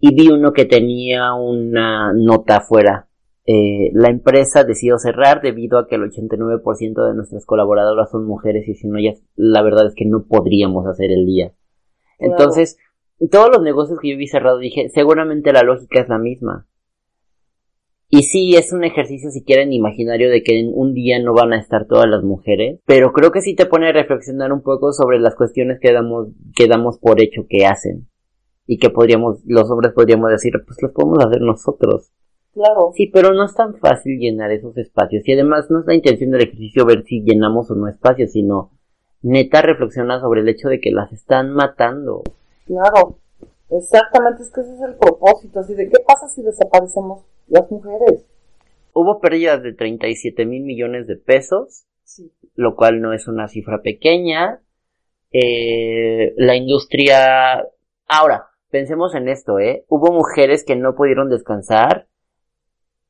[0.00, 3.08] Y vi uno que tenía una nota afuera.
[3.46, 8.66] Eh, la empresa decidió cerrar debido a que el 89% de nuestras colaboradoras son mujeres
[8.68, 11.52] y si no, ellas, la verdad es que no podríamos hacer el día.
[12.18, 12.78] Entonces,
[13.30, 16.66] todos los negocios que yo vi cerrados dije, seguramente la lógica es la misma.
[18.08, 21.52] Y sí, es un ejercicio si quieren imaginario de que en un día no van
[21.52, 24.92] a estar todas las mujeres, pero creo que sí te pone a reflexionar un poco
[24.92, 28.08] sobre las cuestiones que damos, que damos por hecho que hacen.
[28.66, 32.12] Y que podríamos, los hombres podríamos decir, pues lo podemos hacer nosotros.
[32.54, 32.92] Claro.
[32.94, 35.26] Sí, pero no es tan fácil llenar esos espacios.
[35.26, 38.70] Y además no es la intención del ejercicio ver si llenamos o no espacios, sino
[39.22, 42.22] neta reflexiona sobre el hecho de que las están matando.
[42.66, 43.18] Claro.
[43.70, 45.60] Exactamente, es que ese es el propósito.
[45.60, 48.24] Así de, ¿qué pasa si desaparecemos las mujeres?
[48.92, 52.30] Hubo pérdidas de 37 mil millones de pesos, Sí.
[52.54, 54.60] lo cual no es una cifra pequeña.
[55.32, 57.66] Eh, la industria...
[58.06, 59.84] Ahora, pensemos en esto, ¿eh?
[59.88, 62.06] Hubo mujeres que no pudieron descansar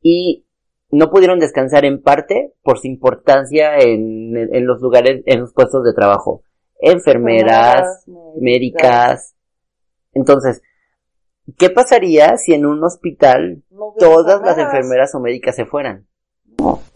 [0.07, 0.45] y
[0.91, 5.83] no pudieron descansar en parte por su importancia en, en los lugares, en los puestos
[5.83, 6.43] de trabajo.
[6.79, 8.05] Enfermeras,
[8.39, 9.35] médicas.
[10.13, 10.63] Entonces,
[11.59, 16.07] ¿qué pasaría si en un hospital No todas las enfermeras o médicas se fueran?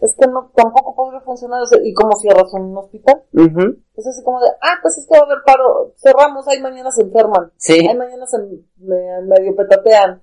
[0.01, 1.61] Es que no, tampoco podría funcionar.
[1.61, 3.23] o sea, ¿Y cómo cierras un hospital?
[3.33, 5.93] Ujú, Es así como de, ah, pues es que va a haber paro.
[5.97, 7.51] Cerramos, ahí mañana se enferman.
[7.57, 10.21] Sí, Ahí mañana se me- medio petatean.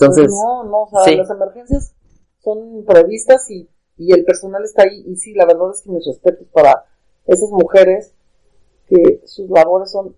[0.00, 1.16] Entonces, Pues no, no, o sea, sí.
[1.16, 1.94] las emergencias
[2.38, 5.04] son previstas y, y el personal está ahí.
[5.06, 6.84] Y sí, la verdad es que mis respetos para
[7.26, 8.14] esas mujeres
[8.88, 10.16] que sus labores son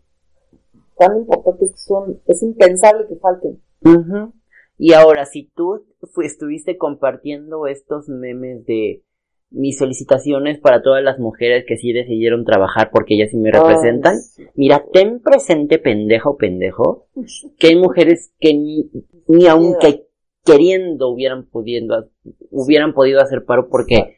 [0.99, 3.61] tan importantes que son, es impensable que falten.
[3.85, 4.33] Ujú.
[4.78, 5.85] Y ahora, si tú
[6.22, 9.03] estuviste compartiendo estos memes de
[9.51, 14.14] mis felicitaciones para todas las mujeres que sí decidieron trabajar porque ellas sí me representan,
[14.14, 14.47] Ay, sí.
[14.55, 17.07] mira, ten presente pendejo o pendejo,
[17.59, 18.91] que hay mujeres que ni,
[19.33, 20.09] ni aunque
[20.45, 22.11] queriendo hubieran pudiendo,
[22.51, 24.16] hubieran podido hacer paro porque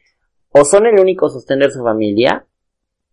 [0.49, 2.47] o son el único sostén de su familia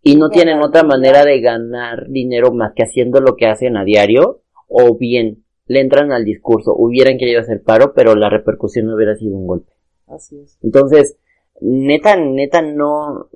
[0.02, 3.84] y no tienen otra manera de ganar dinero más que haciendo lo que hacen a
[3.84, 8.96] diario, o bien le entran al discurso, hubieran querido hacer paro, pero la repercusión no
[8.96, 9.72] hubiera sido un golpe.
[10.08, 10.58] Así es.
[10.60, 11.18] Entonces,
[11.60, 13.28] neta, neta, no,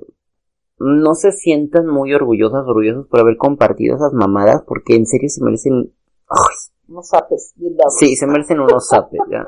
[0.79, 5.45] no se sientan muy orgullosas, orgullosos por haber compartido esas mamadas, porque en serio se
[5.45, 5.93] merecen,
[6.29, 6.57] ay,
[6.89, 7.91] No sapes, bien dado.
[7.91, 9.45] sí, se merecen unos zapes, ya.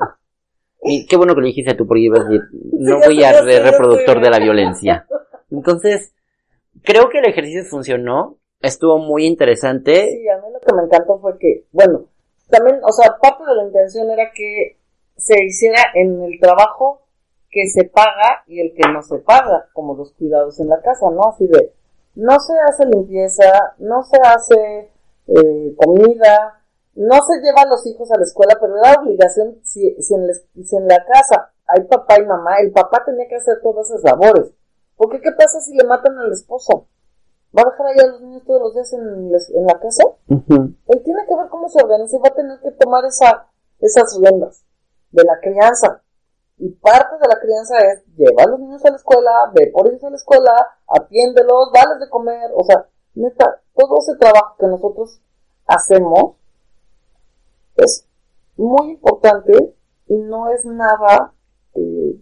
[0.81, 3.63] Y qué bueno que lo dijiste tú, porque ibas a decir, no voy a ser
[3.63, 5.05] reproductor de la violencia.
[5.51, 6.13] Entonces,
[6.83, 11.19] creo que el ejercicio funcionó, estuvo muy interesante, Sí, a mí lo que me encantó
[11.19, 12.05] fue que, bueno,
[12.49, 14.77] también, o sea, parte de la intención era que
[15.15, 17.01] se hiciera en el trabajo
[17.49, 21.09] que se paga y el que no se paga, como los cuidados en la casa,
[21.11, 21.29] ¿no?
[21.29, 21.73] Así de,
[22.15, 24.91] no se hace limpieza, no se hace
[25.27, 26.58] eh, comida,
[26.95, 30.27] no se lleva a los hijos a la escuela, pero era obligación si, si, en,
[30.27, 33.89] les- si en la casa hay papá y mamá, el papá tenía que hacer todas
[33.89, 34.51] esas labores.
[34.97, 36.87] Porque ¿qué pasa si le matan al esposo?
[37.57, 40.03] ¿Va a dejar ahí a los niños todos los días en, les- en la casa?
[40.29, 40.73] Ujú.
[40.87, 43.47] Él tiene que ver cómo se organiza y va a tener que tomar esa,
[43.79, 44.63] esas riendas
[45.11, 46.01] de la crianza.
[46.57, 49.87] Y parte de la crianza es llevar a los niños a la escuela, ve por
[49.87, 50.51] ellos a la escuela,
[50.87, 52.51] atiéndelos, dales de comer.
[52.55, 52.85] O sea,
[53.15, 55.21] neta, todo ese trabajo que nosotros
[55.65, 56.35] hacemos
[57.79, 58.05] es
[58.57, 59.53] muy importante
[60.07, 61.33] y no es nada,
[61.75, 62.15] eh,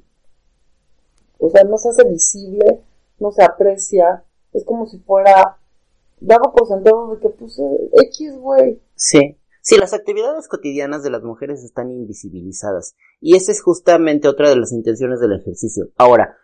[1.39, 2.81] o sea, no se hace visible,
[3.19, 5.57] no se aprecia, es como si fuera
[6.19, 8.81] dado por sentado de que pues eh, X, güey.
[8.95, 9.37] Sí.
[9.61, 12.95] Sí, las actividades cotidianas de las mujeres están invisibilizadas.
[13.19, 15.89] Y esa es justamente otra de las intenciones del ejercicio.
[15.97, 16.37] Ahora,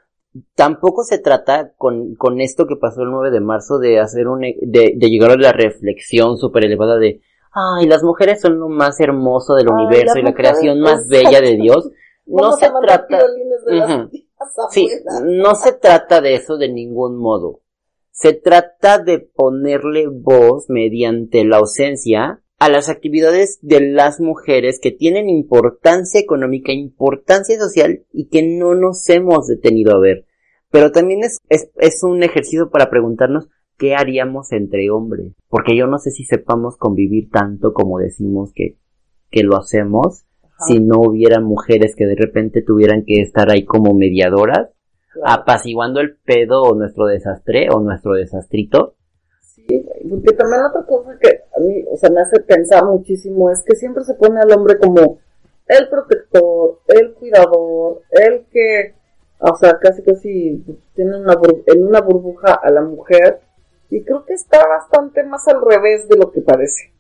[0.56, 4.44] tampoco se trata con, con esto que pasó el 9 de marzo de hacer un,
[4.44, 7.22] e- de, de llegar a la reflexión súper elevada de,
[7.54, 11.42] ay, las mujeres son lo más hermoso del Ay, universo y la creación más bella
[11.42, 11.90] de Dios.
[12.26, 14.10] No se trata, de las
[14.72, 14.88] Sí,
[15.24, 17.62] no se trata de eso de ningún modo.
[18.12, 24.92] Se trata de ponerle voz mediante la ausencia a las actividades de las mujeres que
[24.92, 30.26] tienen importancia económica, importancia social y que no nos hemos detenido a ver.
[30.70, 33.50] Pero también es, es, es un ejercicio para preguntarnos
[33.84, 35.34] qué haríamos entre hombres.
[35.50, 38.78] Porque yo no sé si sepamos convivir tanto como decimos que,
[39.30, 43.66] que lo hacemos Ajá, si no hubiera mujeres que de repente tuvieran que estar ahí
[43.66, 44.70] como mediadoras,
[45.12, 45.42] claro.
[45.42, 48.96] apaciguando el pedo o nuestro desastre o nuestro desastrito.
[49.42, 49.66] Sí,
[50.10, 53.76] porque también otra cosa que a mí, o sea, me hace pensar muchísimo es que
[53.76, 55.20] siempre se pone al hombre como
[55.68, 58.96] el protector, el cuidador, el que,
[59.40, 60.64] o sea, casi casi
[60.96, 63.42] tiene una bur- en una burbuja a la mujer
[63.94, 66.92] y creo que está bastante más al revés de lo que parece.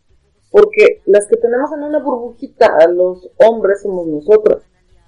[0.52, 4.62] Porque las que tenemos en una burbujita a los hombres somos nosotras.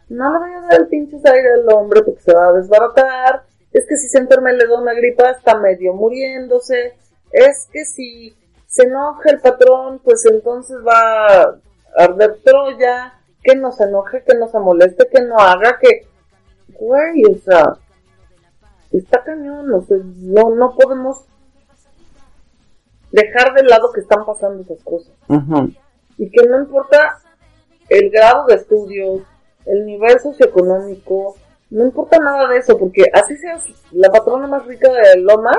[0.09, 3.43] No le vaya a dar el pinche aire al hombre porque se va a desbaratar.
[3.71, 6.95] Es que si se enferma y le da una gripa está medio muriéndose.
[7.31, 11.59] Es que si se enoja el patrón, pues entonces va a
[11.97, 13.13] arder Troya.
[13.43, 16.07] que no se enoje, que no se moleste, que no haga, que,
[16.79, 17.77] güey, o sea,
[18.91, 21.27] está cañón, o sea, no, no podemos
[23.15, 25.13] dejar de lado que están pasando esas cosas.
[26.17, 27.19] Y que no importa
[27.89, 29.21] el grado de estudios,
[29.65, 31.35] el nivel socioeconómico,
[31.69, 35.57] no importa nada de eso, porque así seas la patrona más rica de Lomas,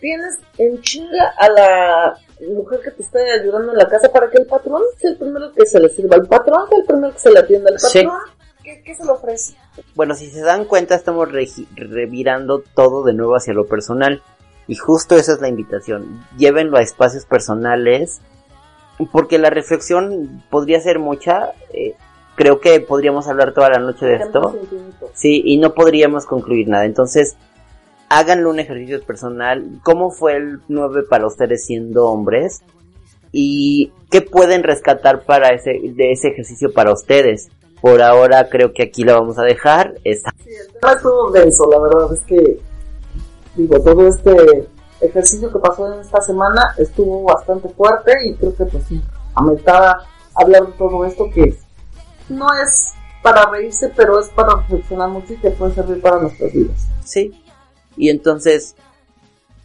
[0.00, 2.18] tienes en chinga a la
[2.54, 5.52] mujer que te está ayudando en la casa para que el patrón sea el primero
[5.52, 8.20] que se le sirva, el patrón sea el primero que se le atienda, el patrón,
[8.62, 9.54] ¿qué, se le ofrece?
[9.94, 11.28] Bueno, si se dan cuenta, estamos
[11.74, 14.22] revirando todo de nuevo hacia lo personal.
[14.68, 16.24] Y justo esa es la invitación.
[16.36, 18.20] Llévenlo a espacios personales.
[19.10, 21.52] Porque la reflexión podría ser mucha.
[21.72, 21.94] Eh,
[22.36, 24.56] creo que podríamos hablar toda la noche de esto.
[25.14, 26.84] Sí, y no podríamos concluir nada.
[26.84, 27.36] Entonces,
[28.08, 29.80] háganlo un ejercicio personal.
[29.82, 32.62] ¿Cómo fue el 9 para ustedes siendo hombres?
[33.32, 37.48] ¿Y qué pueden rescatar para ese, de ese ejercicio para ustedes?
[37.80, 39.94] Por ahora creo que aquí lo vamos a dejar.
[40.04, 40.32] Está...
[40.42, 42.60] Sí, el tema estuvo denso, la verdad es que,
[43.58, 44.68] digo, todo este
[45.00, 49.02] ejercicio que pasó en esta semana estuvo bastante fuerte y creo que pues sí,
[49.34, 50.04] ameritaba
[50.34, 51.56] hablar de todo esto que
[52.28, 52.92] no es
[53.22, 56.86] para reírse, pero es para reflexionar mucho y que puede servir para nuestras vidas.
[57.04, 57.32] Sí,
[57.96, 58.76] y entonces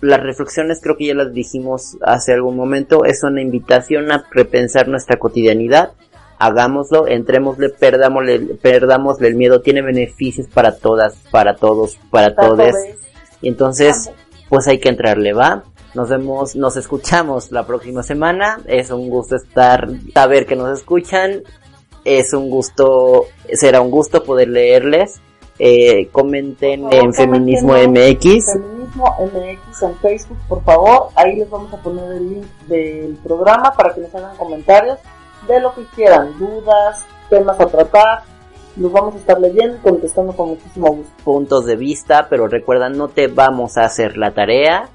[0.02, 4.88] las reflexiones creo que ya las dijimos hace algún momento, es una invitación a repensar
[4.88, 5.92] nuestra cotidianidad,
[6.40, 12.74] hagámoslo, entrémosle, perdámosle, perdámosle el miedo, tiene beneficios para todas, para todos, para, todos.
[13.44, 14.10] Y entonces,
[14.50, 15.64] pues hay que entrarle, ¿va?
[15.94, 18.60] Nos vemos, nos escuchamos la próxima semana.
[18.66, 21.44] Es un gusto estar, saber que nos escuchan.
[22.06, 25.20] Es un gusto, será un gusto poder leerles.
[25.60, 28.54] Eh, comenten en Feminismo MX.
[28.54, 31.10] Feminismo MX en Facebook, por favor.
[31.16, 34.98] Ahí les vamos a poner el link del programa para que nos hagan comentarios
[35.48, 38.24] de lo que quieran, dudas, temas a tratar.
[38.76, 41.12] Los vamos a estar leyendo y contestando con muchísimo gusto.
[41.24, 44.90] Puntos de vista, pero recuerda, no te vamos a hacer la tarea.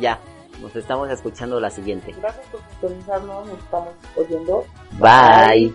[0.00, 0.18] Ya,
[0.60, 2.14] nos estamos escuchando la siguiente.
[2.20, 4.64] Gracias por sintonizarnos, nos estamos oyendo.
[4.98, 5.74] Bye.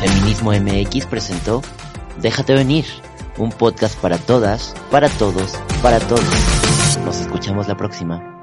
[0.00, 1.62] Feminismo MX presentó
[2.20, 2.84] Déjate venir,
[3.36, 6.98] un podcast para todas, para todos, para todos.
[7.04, 8.37] Nos escuchamos la próxima.